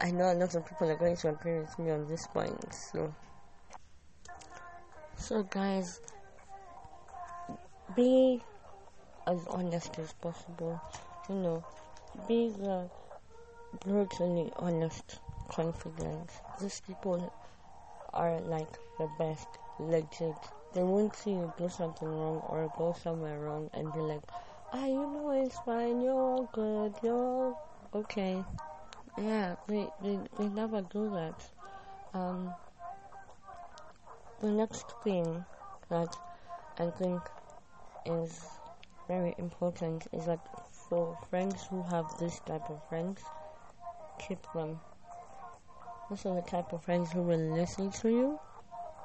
I 0.00 0.10
know 0.10 0.32
a 0.32 0.34
lot 0.34 0.54
of 0.54 0.66
people 0.66 0.90
are 0.90 0.96
going 0.96 1.18
to 1.18 1.28
agree 1.28 1.60
with 1.60 1.78
me 1.78 1.90
on 1.90 2.08
this 2.08 2.26
point, 2.26 2.72
so. 2.72 3.14
So, 5.16 5.42
guys, 5.42 6.00
be 7.94 8.42
as 9.26 9.46
honest 9.48 9.98
as 9.98 10.14
possible. 10.14 10.80
You 11.28 11.34
know, 11.34 11.64
be 12.26 12.48
the 12.48 12.88
brutally 13.84 14.50
honest 14.56 15.18
confidence. 15.50 16.32
These 16.58 16.80
people 16.86 17.30
are 18.14 18.40
like 18.40 18.78
the 18.98 19.06
best, 19.18 19.48
legit. 19.78 20.38
They 20.72 20.82
won't 20.82 21.14
see 21.16 21.32
you 21.32 21.52
do 21.58 21.68
something 21.68 22.08
wrong 22.08 22.40
or 22.46 22.68
go 22.76 22.92
somewhere 22.92 23.38
wrong 23.40 23.70
and 23.74 23.92
be 23.92 24.00
like, 24.00 24.22
ah, 24.72 24.86
you 24.86 25.06
know 25.06 25.30
it's 25.30 25.58
fine, 25.58 26.00
you're 26.00 26.14
all 26.14 26.48
good, 26.52 26.94
you're 27.02 27.14
all 27.14 27.56
okay. 27.94 28.44
Yeah, 29.16 29.56
they, 29.68 29.90
they, 30.02 30.18
they 30.36 30.48
never 30.48 30.82
do 30.82 31.10
that. 31.10 31.34
Um, 32.12 32.54
the 34.40 34.50
next 34.50 34.92
thing 35.02 35.44
that 35.88 36.16
I 36.78 36.90
think 36.90 37.22
is 38.06 38.58
very 39.08 39.34
important 39.38 40.06
is 40.12 40.26
that 40.26 40.40
for 40.88 41.16
friends 41.30 41.66
who 41.70 41.82
have 41.84 42.16
this 42.18 42.40
type 42.40 42.68
of 42.70 42.80
friends, 42.88 43.22
keep 44.18 44.40
them 44.52 44.80
those 46.08 46.26
are 46.26 46.34
the 46.34 46.42
type 46.42 46.72
of 46.72 46.82
friends 46.82 47.12
who 47.12 47.22
will 47.22 47.38
listen 47.38 47.90
to 47.90 48.08
you 48.08 48.38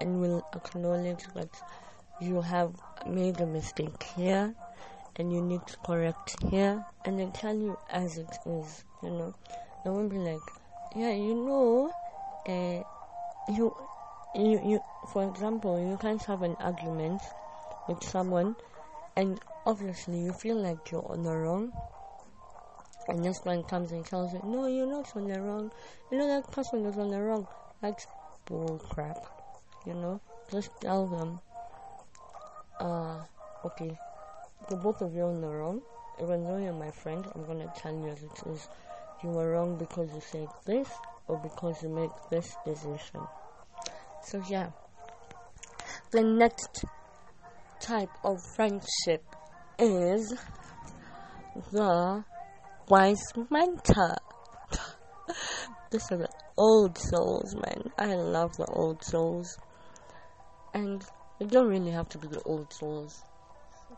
and 0.02 0.20
will 0.20 0.44
acknowledge 0.54 1.26
that 1.34 1.62
you 2.20 2.42
have 2.42 2.72
made 3.06 3.40
a 3.40 3.46
mistake 3.46 4.04
here 4.16 4.54
and 5.16 5.32
you 5.32 5.42
need 5.42 5.66
to 5.68 5.78
correct 5.78 6.36
here 6.50 6.84
and 7.06 7.20
they 7.20 7.28
tell 7.28 7.56
you 7.56 7.78
as 7.90 8.18
it 8.18 8.40
is, 8.46 8.84
you 9.02 9.10
know. 9.10 9.34
They 9.84 9.90
won't 9.90 10.10
be 10.10 10.18
like, 10.18 10.42
yeah, 10.94 11.14
you 11.14 11.36
know, 11.36 11.92
uh, 12.48 12.84
you, 13.48 13.76
you, 14.34 14.60
you, 14.64 14.84
for 15.06 15.24
example, 15.24 15.80
you 15.80 15.98
can't 15.98 16.24
have 16.26 16.42
an 16.42 16.58
argument 16.60 17.22
with 17.88 18.04
someone 18.04 18.56
and 19.16 19.40
obviously 19.66 20.20
you 20.20 20.34
feel 20.34 20.58
like 20.58 20.92
you're 20.92 21.10
on 21.10 21.24
the 21.24 21.36
wrong 21.36 21.72
and 23.10 23.26
this 23.26 23.40
one 23.44 23.64
comes 23.64 23.92
and 23.92 24.06
tells 24.06 24.34
you, 24.34 24.42
no, 24.46 24.68
you're 24.68 24.86
not 24.86 25.16
on 25.16 25.28
the 25.28 25.42
wrong. 25.42 25.72
You 26.12 26.18
know 26.18 26.28
that 26.28 26.52
person 26.52 26.86
is 26.86 26.98
on 26.98 27.10
the 27.10 27.20
wrong. 27.20 27.48
That's 27.82 28.06
bull 28.46 28.80
crap. 28.90 29.18
You 29.86 29.94
know, 29.96 30.22
just 30.52 30.70
tell 30.80 31.08
them, 31.08 31.40
uh, 32.80 33.18
okay, 33.66 33.98
the 34.70 34.76
both 34.76 35.02
of 35.02 35.16
you 35.16 35.22
are 35.22 35.30
on 35.30 35.42
the 35.42 35.48
wrong. 35.48 35.82
Even 36.22 36.44
though 36.44 36.58
you're 36.58 36.74
my 36.74 36.92
friend, 36.92 37.26
I'm 37.34 37.46
gonna 37.46 37.72
tell 37.76 37.94
you 37.94 38.10
as 38.10 38.22
it 38.22 38.44
is. 38.48 38.68
You 39.24 39.30
were 39.30 39.52
wrong 39.52 39.78
because 39.78 40.14
you 40.14 40.22
said 40.22 40.48
this, 40.66 40.90
or 41.28 41.38
because 41.38 41.82
you 41.82 41.90
made 41.90 42.12
this 42.30 42.56
decision. 42.66 43.22
So 44.22 44.42
yeah, 44.48 44.70
the 46.12 46.24
next 46.24 46.86
type 47.80 48.12
of 48.24 48.42
friendship 48.56 49.24
is 49.78 50.34
the 51.72 52.24
wise 52.90 53.22
mentor. 53.52 54.16
this 55.92 56.12
are 56.12 56.18
the 56.18 56.30
old 56.58 56.98
souls, 56.98 57.56
man. 57.56 57.92
I 57.98 58.16
love 58.16 58.58
the 58.58 58.66
old 58.66 59.04
souls. 59.04 59.58
And 60.74 61.04
you 61.40 61.48
don't 61.48 61.68
really 61.68 61.92
have 61.92 62.10
to 62.10 62.18
be 62.18 62.28
the 62.28 62.42
old 62.44 62.74
souls. 62.74 63.22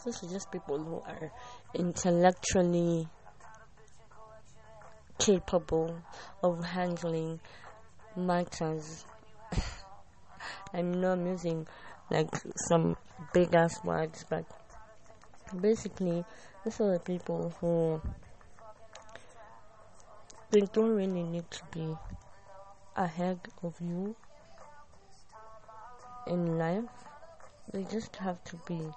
This 0.06 0.22
is 0.24 0.32
just 0.32 0.52
people 0.52 0.78
who 0.78 0.96
are 0.96 1.32
intellectually 1.74 3.08
capable 5.20 5.96
of 6.44 6.64
handling 6.64 7.40
matters. 8.18 9.06
I'm 10.74 11.00
not 11.00 11.20
using 11.20 11.68
like 12.10 12.30
some 12.68 12.98
big 13.34 13.54
ass 13.54 13.84
words, 13.86 14.26
but 14.30 14.46
basically, 15.62 16.26
these 16.66 16.82
are 16.82 16.94
the 16.94 17.00
people 17.00 17.54
who 17.62 18.02
they 20.52 20.62
don't 20.62 20.96
really 20.96 21.24
need 21.24 21.50
to 21.50 21.64
be 21.72 21.98
ahead 22.96 23.40
of 23.64 23.76
you 23.80 24.16
in 26.26 26.58
life. 26.58 27.06
They 27.72 27.84
just 27.86 28.18
have 28.18 28.44
to 28.46 28.58
be 28.58 28.94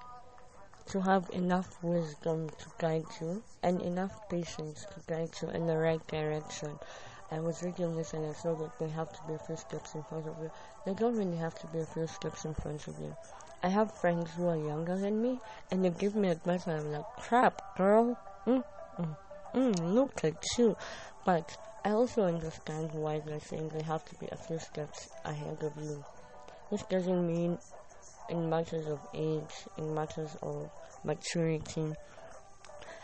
to 0.87 1.01
have 1.01 1.31
enough 1.33 1.79
wisdom 1.83 2.51
to 2.51 2.67
guide 2.79 3.07
you 3.21 3.43
and 3.63 3.81
enough 3.81 4.21
patience 4.29 4.85
to 4.93 5.01
guide 5.07 5.31
you 5.41 5.49
in 5.49 5.67
the 5.67 5.79
right 5.79 6.05
direction. 6.09 6.79
I 7.31 7.41
was 7.41 7.63
reading 7.63 7.97
this 7.97 8.13
and 8.13 8.27
I 8.27 8.33
saw 8.33 8.55
that 8.55 8.79
they 8.79 8.89
have 8.89 9.13
to 9.13 9.23
be 9.23 9.35
a 9.35 9.39
few 9.39 9.57
steps 9.57 9.95
in 9.95 10.03
front 10.03 10.27
of 10.27 10.37
you. 10.39 10.51
They 10.85 10.93
don't 10.93 11.17
really 11.17 11.37
have 11.37 11.55
to 11.61 11.67
be 11.69 11.79
a 11.79 11.87
few 11.87 12.07
steps 12.07 12.45
in 12.45 12.55
front 12.55 12.87
of 12.87 12.99
you. 12.99 13.17
I 13.63 13.69
have 13.69 13.93
friends 13.93 14.33
who 14.37 14.47
are 14.49 14.57
younger 14.57 14.99
than 14.99 15.23
me 15.23 15.41
and 15.71 15.85
they 15.85 15.91
give 15.91 16.15
me 16.15 16.29
advice 16.29 16.67
and 16.67 16.81
I'm 16.81 16.93
like, 16.93 17.07
crap, 17.17 17.63
girl. 17.77 18.19
Mm, 18.47 18.65
mm, 19.55 19.95
look 19.95 20.25
at 20.25 20.43
you. 20.59 20.77
But 21.25 21.57
I 21.85 21.91
also 21.91 22.25
understand 22.25 22.93
why 22.93 23.21
they're 23.21 23.41
saying 23.41 23.71
they 23.71 23.83
have 23.83 24.05
to 24.07 24.15
be 24.17 24.27
a 24.31 24.37
few 24.37 24.59
steps 24.59 25.09
ahead 25.25 25.63
of 25.63 25.77
you. 25.77 26.05
This 26.71 26.83
doesn't 26.83 27.27
mean 27.27 27.59
in 28.29 28.49
matters 28.51 28.87
of 28.89 29.01
age, 29.15 29.55
in 29.77 29.95
matters 29.95 30.37
of 30.43 30.71
maturity. 31.05 31.93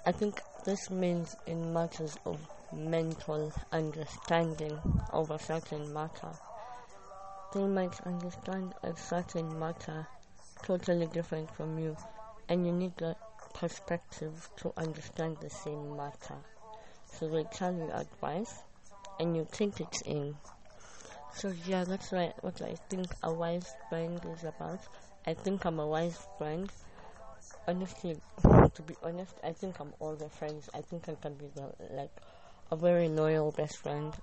I 0.05 0.13
think 0.13 0.43
this 0.65 0.91
means 0.91 1.37
in 1.47 1.73
matters 1.73 2.19
of 2.25 2.39
mental 2.73 3.53
understanding 3.73 4.79
of 5.13 5.31
a 5.31 5.39
certain 5.39 5.93
matter. 5.93 6.33
They 7.53 7.67
might 7.67 8.01
understand 8.07 8.75
a 8.83 8.97
certain 8.97 9.59
matter 9.59 10.07
totally 10.63 11.07
different 11.07 11.51
from 11.51 11.79
you, 11.79 11.97
and 12.49 12.67
you 12.67 12.73
need 12.73 12.97
the 12.97 13.17
perspective 13.55 14.49
to 14.57 14.73
understand 14.77 15.39
the 15.41 15.51
same 15.51 15.97
matter. 15.97 16.37
So 17.13 17.29
they 17.29 17.45
tell 17.45 17.73
you 17.75 17.91
advice, 17.93 18.63
and 19.19 19.37
you 19.37 19.47
take 19.51 19.81
it 19.81 20.03
in. 20.07 20.37
So 21.35 21.53
yeah, 21.67 21.85
that's 21.85 22.13
right, 22.13 22.33
what 22.43 22.61
I 22.63 22.75
think 22.89 23.09
a 23.23 23.33
wise 23.33 23.75
friend 23.89 24.21
is 24.35 24.45
about. 24.45 24.81
I 25.27 25.35
think 25.35 25.65
I'm 25.65 25.79
a 25.79 25.87
wise 25.87 26.19
friend. 26.39 26.71
Honestly, 27.69 28.17
to 28.43 28.83
be 28.83 28.95
honest, 29.03 29.35
I 29.45 29.53
think 29.53 29.81
I'm 29.81 29.93
all 30.01 30.15
the 30.15 30.29
friends. 30.29 30.69
I 30.75 30.81
think 30.81 31.09
I 31.09 31.15
can 31.15 31.35
be 31.35 31.47
the 31.55 31.73
like 31.95 32.11
a 32.71 32.77
very 32.77 33.09
loyal 33.09 33.53
best 33.53 33.79
friend. 33.79 34.15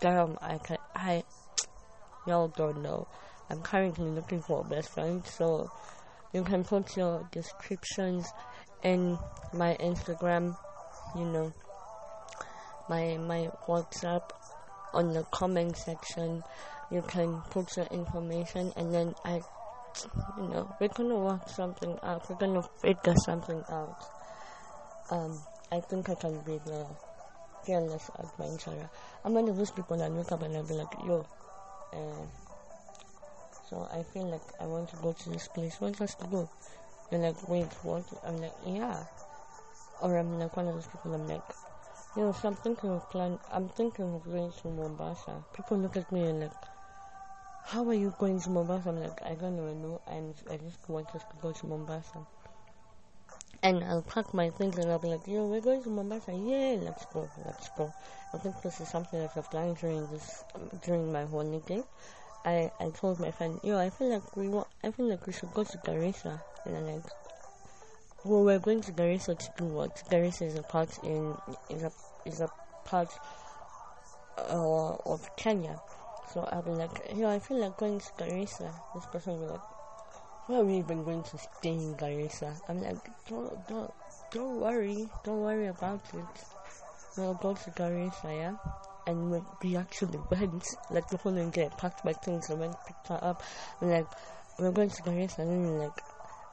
Damn, 0.00 0.38
I 0.40 0.58
can 0.58 0.78
I 0.94 1.24
y'all 2.26 2.48
don't 2.48 2.78
know. 2.82 3.06
I'm 3.50 3.62
currently 3.62 4.10
looking 4.10 4.42
for 4.42 4.60
a 4.60 4.64
best 4.64 4.90
friend, 4.90 5.24
so 5.26 5.70
you 6.32 6.44
can 6.44 6.64
put 6.64 6.96
your 6.96 7.28
descriptions 7.32 8.26
in 8.82 9.18
my 9.52 9.76
Instagram, 9.80 10.56
you 11.16 11.24
know, 11.24 11.52
my 12.88 13.16
my 13.16 13.50
WhatsApp 13.66 14.30
on 14.92 15.12
the 15.12 15.24
comment 15.24 15.76
section. 15.76 16.42
You 16.90 17.02
can 17.02 17.42
put 17.50 17.76
your 17.76 17.86
information, 17.86 18.72
and 18.76 18.94
then 18.94 19.14
I 19.24 19.40
you 20.36 20.48
know, 20.48 20.74
we're 20.80 20.88
gonna 20.88 21.18
work 21.18 21.48
something 21.48 21.98
out. 22.02 22.28
We're 22.28 22.36
gonna 22.36 22.62
figure 22.80 23.14
something 23.24 23.62
out. 23.68 23.96
Um, 25.10 25.38
I 25.72 25.80
think 25.80 26.08
I 26.08 26.14
can 26.14 26.38
be 26.40 26.58
the 26.64 26.86
fearless 27.64 28.10
adventurer. 28.18 28.90
I'm 29.24 29.34
one 29.34 29.48
of 29.48 29.56
those 29.56 29.70
people 29.70 29.96
that 29.98 30.12
wake 30.12 30.30
up 30.32 30.42
and 30.42 30.56
I'll 30.56 30.62
be 30.66 30.74
like, 30.74 30.94
yo, 31.04 31.26
uh, 31.92 32.47
so 33.68 33.88
I 33.92 34.02
feel 34.02 34.30
like 34.30 34.48
I 34.60 34.66
want 34.66 34.88
to 34.90 34.96
go 34.96 35.12
to 35.12 35.30
this 35.30 35.48
place. 35.48 35.80
What 35.80 36.00
us 36.00 36.14
to 36.16 36.26
go? 36.26 36.48
They're 37.10 37.20
like, 37.20 37.48
wait, 37.48 37.72
what? 37.82 38.04
I'm 38.26 38.40
like, 38.40 38.54
yeah. 38.66 39.04
Or 40.00 40.16
I'm 40.16 40.38
like 40.38 40.56
one 40.56 40.68
of 40.68 40.74
those 40.74 40.86
people. 40.86 41.14
I'm 41.14 41.28
like, 41.28 41.42
you 42.16 42.22
know, 42.22 42.32
so 42.32 42.48
I'm 42.48 42.54
thinking 42.56 42.90
of 42.90 43.08
plan. 43.10 43.38
I'm 43.52 43.68
thinking 43.68 44.14
of 44.14 44.24
going 44.24 44.52
to 44.62 44.68
Mombasa. 44.68 45.44
People 45.54 45.78
look 45.78 45.96
at 45.96 46.10
me 46.12 46.22
and 46.22 46.40
like 46.40 46.52
how 47.68 47.86
are 47.86 47.94
you 47.94 48.14
going 48.16 48.40
to 48.40 48.48
Mombasa? 48.48 48.88
I'm 48.88 48.98
like, 48.98 49.20
I 49.22 49.34
don't 49.34 49.58
even 49.58 49.82
know. 49.82 50.00
I'm, 50.08 50.32
I 50.50 50.56
just 50.56 50.88
want 50.88 51.14
us 51.14 51.20
to 51.20 51.36
go 51.42 51.52
to 51.52 51.66
Mombasa. 51.66 52.26
And 53.62 53.84
I'll 53.84 54.00
pack 54.00 54.32
my 54.32 54.48
things 54.48 54.78
and 54.78 54.90
I'll 54.90 54.98
be 54.98 55.08
like, 55.08 55.26
yo, 55.26 55.44
we're 55.44 55.60
going 55.60 55.82
to 55.82 55.90
Mombasa. 55.90 56.32
Yeah, 56.32 56.78
let's 56.80 57.04
go, 57.12 57.28
let's 57.44 57.68
go. 57.76 57.92
I 58.32 58.38
think 58.38 58.62
this 58.62 58.80
is 58.80 58.88
something 58.88 59.20
that 59.20 59.32
I've 59.36 59.50
done 59.50 59.74
during 59.74 60.06
this, 60.06 60.44
during 60.82 61.12
my 61.12 61.26
holiday. 61.26 61.82
I, 62.48 62.70
I 62.80 62.88
told 62.88 63.20
my 63.20 63.30
friend, 63.30 63.60
yo, 63.62 63.76
I 63.78 63.90
feel 63.90 64.08
like 64.08 64.34
we 64.34 64.48
want, 64.48 64.68
I 64.82 64.90
feel 64.90 65.06
like 65.06 65.26
we 65.26 65.34
should 65.34 65.52
go 65.52 65.64
to 65.64 65.78
Garissa. 65.78 66.40
And 66.64 66.78
I'm 66.78 66.86
like, 66.86 67.04
well, 68.24 68.42
we're 68.42 68.58
going 68.58 68.80
to 68.80 68.92
Garissa 68.92 69.38
to 69.38 69.50
do 69.58 69.66
what? 69.66 70.02
Garissa 70.10 70.46
is 70.46 70.56
a 70.56 70.62
part 70.62 70.98
in, 71.04 71.36
is 71.68 71.82
a, 71.82 71.92
is 72.24 72.40
a 72.40 72.48
part 72.86 73.10
uh, 74.38 74.94
of 74.94 75.28
Kenya. 75.36 75.78
So 76.32 76.48
I'll 76.50 76.62
be 76.62 76.70
like, 76.70 76.90
yo, 77.14 77.28
I 77.28 77.38
feel 77.38 77.58
like 77.58 77.76
going 77.76 78.00
to 78.00 78.12
Garissa. 78.18 78.72
This 78.94 79.04
person 79.12 79.34
will 79.34 79.46
be 79.46 79.52
like, 79.52 79.60
why 80.46 80.56
are 80.56 80.64
we 80.64 80.78
even 80.78 81.04
going 81.04 81.24
to 81.24 81.36
stay 81.36 81.74
in 81.74 81.94
Garissa? 81.96 82.58
I'm 82.66 82.80
like, 82.82 83.10
don't, 83.28 83.68
don't, 83.68 83.92
don't 84.32 84.58
worry, 84.58 85.06
don't 85.22 85.42
worry 85.42 85.66
about 85.66 86.00
it. 86.14 86.24
We'll 87.18 87.34
go 87.34 87.52
to 87.52 87.70
Garissa, 87.72 88.24
yeah? 88.24 88.54
And 89.08 89.30
we, 89.30 89.40
we 89.62 89.76
actually 89.76 90.20
went, 90.30 90.64
like, 90.90 91.08
the 91.08 91.16
following 91.16 91.48
day, 91.48 91.70
packed 91.78 92.04
my 92.04 92.12
things 92.12 92.50
and 92.50 92.60
went, 92.60 92.76
picked 92.86 93.08
her 93.08 93.18
up. 93.22 93.42
And 93.80 93.90
like, 93.90 94.06
we're 94.58 94.70
going 94.70 94.90
to 94.90 95.02
Garissa, 95.02 95.38
and 95.38 95.50
then 95.50 95.78
like, 95.78 96.02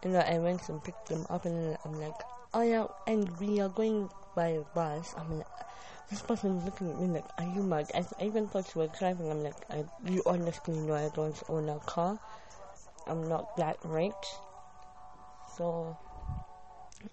you 0.04 0.12
know, 0.12 0.20
I 0.20 0.40
went 0.40 0.70
and 0.70 0.82
picked 0.82 1.10
them 1.10 1.26
up, 1.30 1.46
and 1.46 1.56
then 1.56 1.78
I'm 1.84 2.00
like, 2.00 2.24
oh 2.54 2.62
yeah, 2.62 2.86
and 3.08 3.30
we 3.40 3.60
are 3.60 3.70
going 3.70 4.10
by 4.36 4.60
bus. 4.74 5.14
I'm 5.18 5.40
like, 5.40 5.48
this 6.10 6.22
person 6.22 6.58
is 6.58 6.66
looking 6.66 6.92
at 6.92 7.00
me 7.00 7.08
like, 7.08 7.26
are 7.38 7.44
you 7.44 7.64
mad? 7.64 7.92
I, 7.96 8.06
I 8.22 8.26
even 8.26 8.48
thought 8.48 8.74
you 8.74 8.82
were 8.82 8.88
driving. 8.88 9.30
I'm 9.30 9.44
like, 9.44 9.56
I, 9.70 9.84
you 10.06 10.22
honestly 10.26 10.76
know 10.76 10.94
I 10.94 11.10
don't 11.14 11.42
own 11.50 11.68
a 11.68 11.80
car. 11.80 12.20
I'm 13.08 13.28
not 13.28 13.58
that 13.58 13.78
rich. 13.84 14.14
So, 15.58 15.98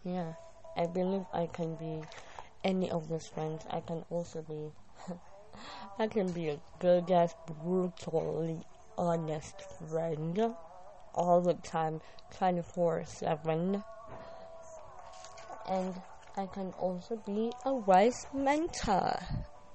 yeah, 0.05 0.35
I 0.77 0.87
believe 0.87 1.25
I 1.33 1.49
can 1.53 1.75
be 1.77 2.03
any 2.63 2.91
of 2.91 3.09
those 3.09 3.27
friends. 3.27 3.65
I 3.71 3.81
can 3.81 4.05
also 4.11 4.43
be, 4.43 4.71
I 5.99 6.07
can 6.07 6.33
be 6.33 6.49
a 6.49 6.59
good 6.79 7.11
ass, 7.11 7.35
brutally 7.47 8.61
honest 8.97 9.63
friend 9.89 10.55
all 11.15 11.41
the 11.43 11.55
time, 11.55 12.01
24 12.37 13.05
7. 13.05 13.85
And 15.69 15.95
I 16.37 16.47
can 16.47 16.73
also 16.79 17.17
be 17.17 17.53
a 17.65 17.75
wise 17.75 18.27
mentor 18.33 19.19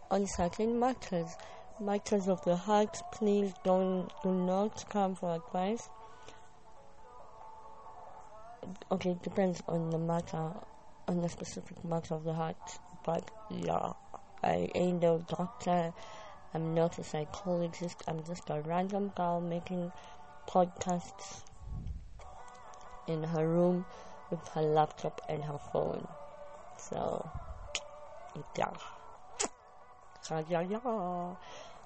on 0.10 0.26
certain 0.26 0.80
matters. 0.80 1.38
Matters 1.80 2.28
of 2.28 2.42
the 2.42 2.56
heart, 2.56 3.04
please 3.12 3.54
don't 3.64 4.12
do 4.24 4.32
not 4.32 4.90
come 4.90 5.14
for 5.14 5.36
advice. 5.36 5.88
Okay, 8.92 9.16
depends 9.22 9.62
on 9.68 9.92
the 9.92 10.00
matter, 10.00 10.52
on 11.08 11.22
the 11.22 11.30
specific 11.30 11.86
matter 11.86 12.16
of 12.16 12.24
the 12.24 12.34
heart. 12.34 12.80
But 13.06 13.30
yeah, 13.50 13.94
I 14.43 14.69
ain't 14.76 15.02
no 15.02 15.19
doctor. 15.19 15.93
I'm 16.54 16.73
not 16.73 16.97
a 16.97 17.04
psychologist. 17.04 18.04
I'm 18.08 18.23
just 18.23 18.50
a 18.50 18.62
random 18.62 19.10
girl 19.10 19.41
making 19.41 19.91
podcasts 20.47 21.41
in 23.06 23.23
her 23.23 23.47
room 23.47 23.86
with 24.30 24.47
her 24.50 24.62
laptop 24.62 25.21
and 25.28 25.43
her 25.45 25.58
phone. 25.58 26.08
So, 26.78 27.30
yeah. 28.58 28.71
So, 30.21 30.43
yeah, 30.47 30.62
yeah. 30.62 31.36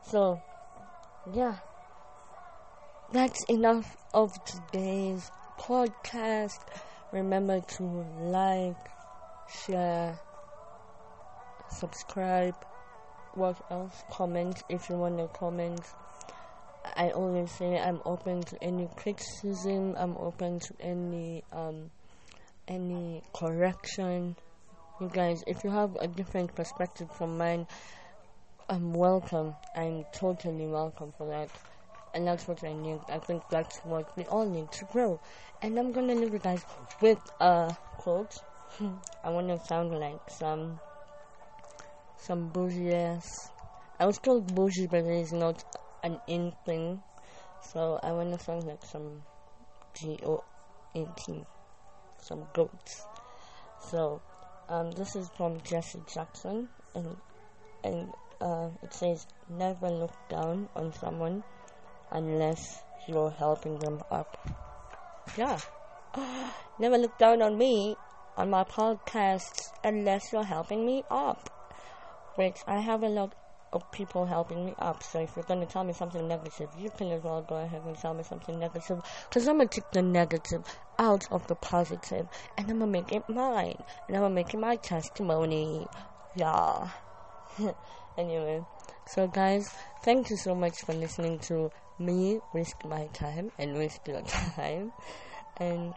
So, 0.04 0.42
yeah. 1.32 1.56
That's 3.12 3.44
enough 3.46 3.98
of 4.14 4.32
today's 4.46 5.32
podcast. 5.60 6.60
Remember 7.12 7.60
to 7.60 7.84
like, 7.84 8.92
share, 9.48 10.20
subscribe. 11.72 12.56
What 13.34 13.58
else? 13.70 14.04
Comment 14.10 14.62
if 14.70 14.90
you 14.90 14.96
want 14.96 15.18
to 15.18 15.28
comment. 15.38 15.82
I 16.96 17.12
always 17.12 17.52
say 17.52 17.80
I'm 17.80 18.02
open 18.06 18.42
to 18.44 18.64
any 18.64 18.90
criticism. 18.96 19.96
I'm 19.98 20.18
open 20.18 20.60
to 20.60 20.74
any 20.82 21.44
um 21.54 21.90
any 22.68 23.24
correction 23.34 24.36
you 25.02 25.10
guys, 25.10 25.44
if 25.48 25.64
you 25.64 25.72
have 25.72 25.96
a 26.00 26.08
different 26.08 26.54
perspective 26.54 27.10
from 27.12 27.36
mine, 27.36 27.66
I'm 28.70 28.94
welcome. 28.94 29.56
I'm 29.76 30.06
totally 30.12 30.68
welcome 30.68 31.12
for 31.18 31.28
that. 31.30 31.50
And 32.14 32.28
that's 32.28 32.48
what 32.48 32.64
I 32.64 32.74
need. 32.74 33.00
I 33.10 33.18
think 33.18 33.42
that's 33.50 33.80
what 33.80 34.16
we 34.16 34.26
all 34.26 34.48
need 34.48 34.72
to 34.74 34.86
grow. 34.86 35.20
And 35.64 35.80
I'm 35.80 35.92
gonna 35.92 36.14
leave 36.14 36.34
you 36.34 36.38
guys 36.38 36.64
with 37.02 37.18
a 37.40 37.76
quote. 37.98 38.38
I 39.24 39.30
wanna 39.32 39.58
sound 39.66 40.00
like 40.00 40.22
some 40.30 40.80
some 42.22 42.50
bougie 42.50 42.94
ass 42.94 43.52
I 44.02 44.06
was 44.08 44.18
told 44.18 44.56
bougie, 44.56 44.88
but 44.88 45.06
it 45.06 45.22
is 45.22 45.32
not 45.32 45.64
an 46.02 46.20
in 46.26 46.54
thing. 46.66 47.04
So 47.72 48.00
I 48.02 48.12
want 48.12 48.34
to 48.34 48.44
sound 48.44 48.64
like 48.64 48.84
some 48.84 49.22
G 49.94 50.18
O 50.26 50.44
A 50.96 51.06
T, 51.16 51.44
some 52.18 52.48
goats. 52.52 53.06
So 53.92 54.24
um, 54.70 54.90
this 54.94 55.16
is 55.16 55.30
from 55.38 55.62
Jesse 55.62 56.02
Jackson, 56.12 56.68
and 56.96 57.16
and 57.84 58.12
uh, 58.42 58.70
it 58.82 58.92
says 58.92 59.28
never 59.48 59.92
look 59.92 60.16
down 60.30 60.68
on 60.76 60.92
someone 60.94 61.44
unless 62.12 62.82
you're 63.08 63.30
helping 63.30 63.78
them 63.78 64.02
up. 64.10 64.36
Yeah, 65.38 65.60
never 66.80 66.98
look 66.98 67.20
down 67.20 67.44
on 67.44 67.56
me 67.56 67.96
on 68.36 68.50
my 68.50 68.64
podcasts 68.64 69.70
unless 69.84 70.34
you're 70.34 70.44
helping 70.44 70.88
me 70.88 71.04
up. 71.12 71.61
Which 72.36 72.58
I 72.68 72.80
have 72.80 73.04
a 73.04 73.10
lot 73.10 73.36
of 73.74 73.90
people 73.92 74.26
helping 74.26 74.66
me 74.66 74.76
up. 74.80 75.04
So 75.04 75.20
if 75.20 75.36
you're 75.36 75.44
to 75.44 75.66
tell 75.66 75.84
me 75.84 75.94
something 75.94 76.28
negative, 76.28 76.70
you 76.78 76.90
can 76.90 77.12
as 77.12 77.24
well 77.24 77.42
go 77.42 77.56
ahead 77.56 77.84
and 77.84 77.98
tell 77.98 78.14
me 78.14 78.24
something 78.24 78.60
negative. 78.60 79.02
Because 79.30 79.48
I'm 79.48 79.60
to 79.60 79.68
take 79.68 79.90
the 79.92 80.02
negative 80.02 80.64
out 81.00 81.26
of 81.32 81.48
the 81.48 81.56
positive 81.56 82.28
and 82.58 82.70
I'm 82.70 82.80
to 82.80 82.88
make 82.88 83.12
it 83.12 83.28
mine. 83.30 83.84
And 84.08 84.18
I'm 84.18 84.24
to 84.24 84.30
make 84.30 84.54
it 84.54 84.60
my 84.60 84.76
testimony. 84.76 85.88
Yeah. 86.36 86.90
anyway, 88.18 88.66
so 89.06 89.28
guys, 89.28 89.74
thank 90.04 90.30
you 90.30 90.38
so 90.38 90.56
much 90.56 90.80
for 90.86 90.94
listening 90.94 91.40
to 91.40 91.72
me 92.00 92.40
risk 92.54 92.84
my 92.86 93.08
time 93.14 93.52
and 93.58 93.78
risk 93.78 94.08
your 94.08 94.22
time. 94.56 94.92
And 95.58 95.94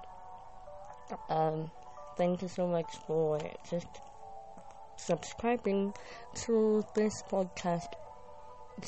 um, 1.28 1.70
thank 2.16 2.42
you 2.42 2.48
so 2.48 2.66
much 2.66 2.96
for 3.06 3.40
just 3.68 3.86
subscribing 4.96 5.92
to 6.46 6.84
this 6.94 7.22
podcast. 7.30 7.92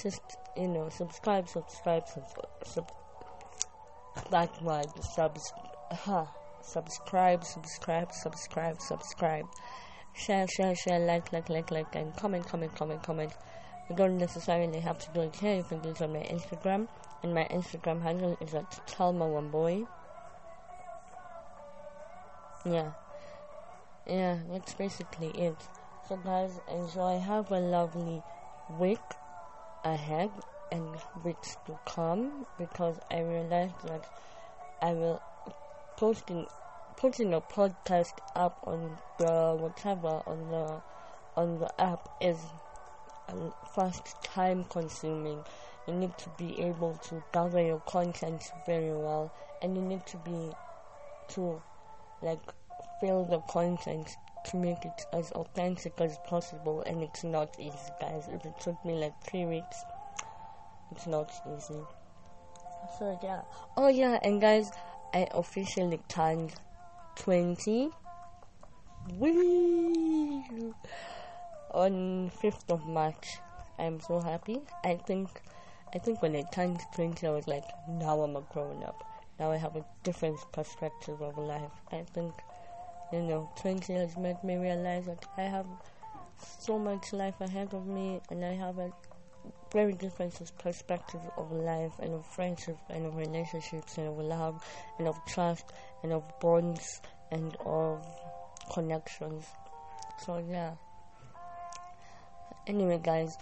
Just 0.03 0.23
you 0.57 0.69
know, 0.69 0.89
subscribe, 0.89 1.49
subscribe, 1.49 2.07
subscribe. 2.09 2.49
Sub, 2.65 2.91
that 4.31 4.63
word, 4.63 4.87
subs, 5.15 5.53
huh, 5.91 6.25
subscribe, 6.63 7.45
subscribe, 7.45 8.13
subscribe, 8.13 8.81
subscribe. 8.81 9.45
Share, 10.15 10.47
share, 10.49 10.75
share, 10.75 11.01
like, 11.01 11.31
like, 11.33 11.51
like, 11.51 11.71
like, 11.71 11.95
and 11.95 12.17
comment, 12.17 12.47
comment, 12.47 12.75
comment, 12.75 13.03
comment. 13.03 13.33
You 13.91 13.97
don't 13.97 14.17
necessarily 14.17 14.81
have 14.81 14.99
to 14.99 15.13
do 15.13 15.21
it 15.21 15.37
here. 15.37 15.57
You 15.57 15.63
can 15.63 15.81
do 15.81 15.91
it 15.91 16.01
on 16.01 16.13
my 16.15 16.21
Instagram, 16.21 16.89
and 17.23 17.35
my 17.35 17.47
Instagram 17.51 18.03
handle 18.03 18.37
is 18.41 18.55
at 18.55 18.87
Talma 18.87 19.27
Wamboy. 19.27 19.87
Yeah, 22.65 22.93
yeah, 24.09 24.39
that's 24.51 24.75
basically 24.75 25.29
it. 25.29 25.57
So 26.09 26.17
guys, 26.17 26.61
enjoy. 26.69 27.19
Have 27.19 27.51
a 27.51 27.59
lovely 27.59 28.23
week 28.69 29.17
ahead 29.83 30.31
and 30.71 30.97
weeks 31.25 31.57
to 31.67 31.81
come 31.85 32.47
because 32.57 33.01
I 33.11 33.23
realized 33.23 33.83
that 33.89 34.05
I 34.81 34.93
will 34.93 35.21
posting 35.97 36.47
putting 36.95 37.35
a 37.35 37.41
podcast 37.41 38.21
up 38.37 38.57
on 38.63 38.99
the 39.17 39.57
whatever 39.59 40.23
on 40.29 40.49
the 40.49 40.81
on 41.37 41.59
the 41.59 41.81
app 41.81 42.09
is 42.21 42.51
fast 43.65 44.23
time 44.23 44.63
consuming. 44.63 45.45
You 45.89 45.95
need 45.95 46.17
to 46.19 46.29
be 46.31 46.61
able 46.61 46.95
to 47.09 47.25
gather 47.33 47.61
your 47.61 47.81
content 47.81 48.53
very 48.65 48.95
well 48.95 49.33
and 49.61 49.75
you 49.77 49.83
need 49.83 50.07
to 50.07 50.19
be 50.19 50.53
to 51.31 51.61
like 52.23 52.43
fill 53.01 53.25
the 53.25 53.41
content 53.41 54.17
to 54.47 54.57
make 54.57 54.85
it 54.85 55.07
as 55.13 55.31
authentic 55.33 56.01
as 56.01 56.19
possible 56.27 56.83
and 56.87 57.03
it's 57.03 57.25
not 57.25 57.55
easy 57.59 57.93
guys. 58.01 58.29
If 58.33 58.45
it 58.45 58.59
took 58.61 58.83
me 58.85 58.95
like 58.95 59.21
three 59.23 59.45
weeks 59.45 59.85
it's 60.93 61.07
not 61.07 61.31
easy. 61.57 61.81
So 62.99 63.19
yeah. 63.23 63.43
Oh 63.77 63.89
yeah 63.89 64.19
and 64.23 64.41
guys 64.41 64.71
i 65.15 65.27
officially 65.33 66.01
turned 66.09 66.55
20 67.17 67.91
Whee! 69.19 70.73
on 71.71 72.31
5th 72.43 72.69
of 72.71 72.87
march. 72.87 73.39
I'm 73.79 74.01
so 74.01 74.21
happy. 74.21 74.61
I 74.85 74.95
think 74.95 75.29
i 75.95 75.99
think 75.99 76.21
when 76.21 76.35
i 76.35 76.43
turned 76.53 76.81
20 76.95 77.27
i 77.27 77.31
was 77.31 77.47
like 77.47 77.65
now 77.89 78.21
i'm 78.21 78.37
a 78.37 78.43
grown 78.53 78.83
up. 78.85 79.05
Now 79.39 79.51
i 79.51 79.57
have 79.57 79.77
a 79.77 79.85
different 80.03 80.39
perspective 80.53 81.21
of 81.21 81.37
life. 81.39 81.73
I 81.93 82.03
think 82.15 82.33
you 83.13 83.23
know, 83.23 83.49
20 83.57 83.93
has 83.95 84.17
made 84.17 84.43
me 84.43 84.57
realize 84.57 85.07
that 85.07 85.25
I 85.37 85.43
have 85.43 85.67
so 86.59 86.79
much 86.79 87.13
life 87.13 87.41
ahead 87.41 87.73
of 87.73 87.87
me 87.87 88.21
and 88.31 88.45
I 88.45 88.55
have 88.55 88.79
a 88.79 88.91
very 89.73 89.93
different 89.93 90.35
perspective 90.59 91.21
of 91.37 91.53
life 91.53 91.93
and 91.99 92.15
of 92.15 92.27
friendship 92.27 92.79
and 92.89 93.07
of 93.07 93.17
relationships 93.17 93.99
and 93.99 94.09
of 94.09 94.19
love 94.19 94.63
and 94.99 95.09
of 95.09 95.25
trust 95.25 95.65
and 96.03 96.13
of 96.13 96.25
bonds 96.41 97.01
and 97.31 97.57
of 97.65 98.05
connections. 98.73 99.47
So 100.19 100.39
yeah. 100.39 100.73
Anyway 102.67 103.01
guys, 103.03 103.39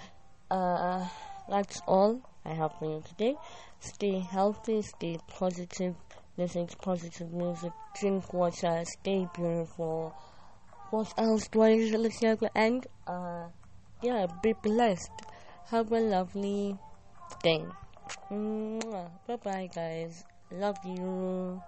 uh 0.50 1.06
that's 1.48 1.80
all 1.86 2.20
I 2.44 2.50
have 2.50 2.72
for 2.78 2.84
you 2.86 3.02
today. 3.06 3.36
Stay 3.80 4.18
healthy, 4.18 4.82
stay 4.82 5.18
positive, 5.28 5.94
listen 6.36 6.66
to 6.66 6.76
positive 6.76 7.32
music, 7.32 7.72
drink 7.98 8.32
water, 8.32 8.82
stay 8.84 9.28
beautiful. 9.34 10.14
What 10.90 11.12
else 11.18 11.48
do 11.48 11.62
I 11.62 11.70
usually 11.70 12.10
say 12.10 12.36
end? 12.54 12.86
Uh, 13.06 13.48
yeah, 14.02 14.26
be 14.42 14.52
blessed. 14.52 15.10
Have 15.70 15.92
a 15.92 16.00
lovely 16.00 16.78
day. 17.42 17.64
Bye 18.30 19.36
bye, 19.42 19.70
guys. 19.74 20.24
Love 20.50 20.78
you. 20.84 21.62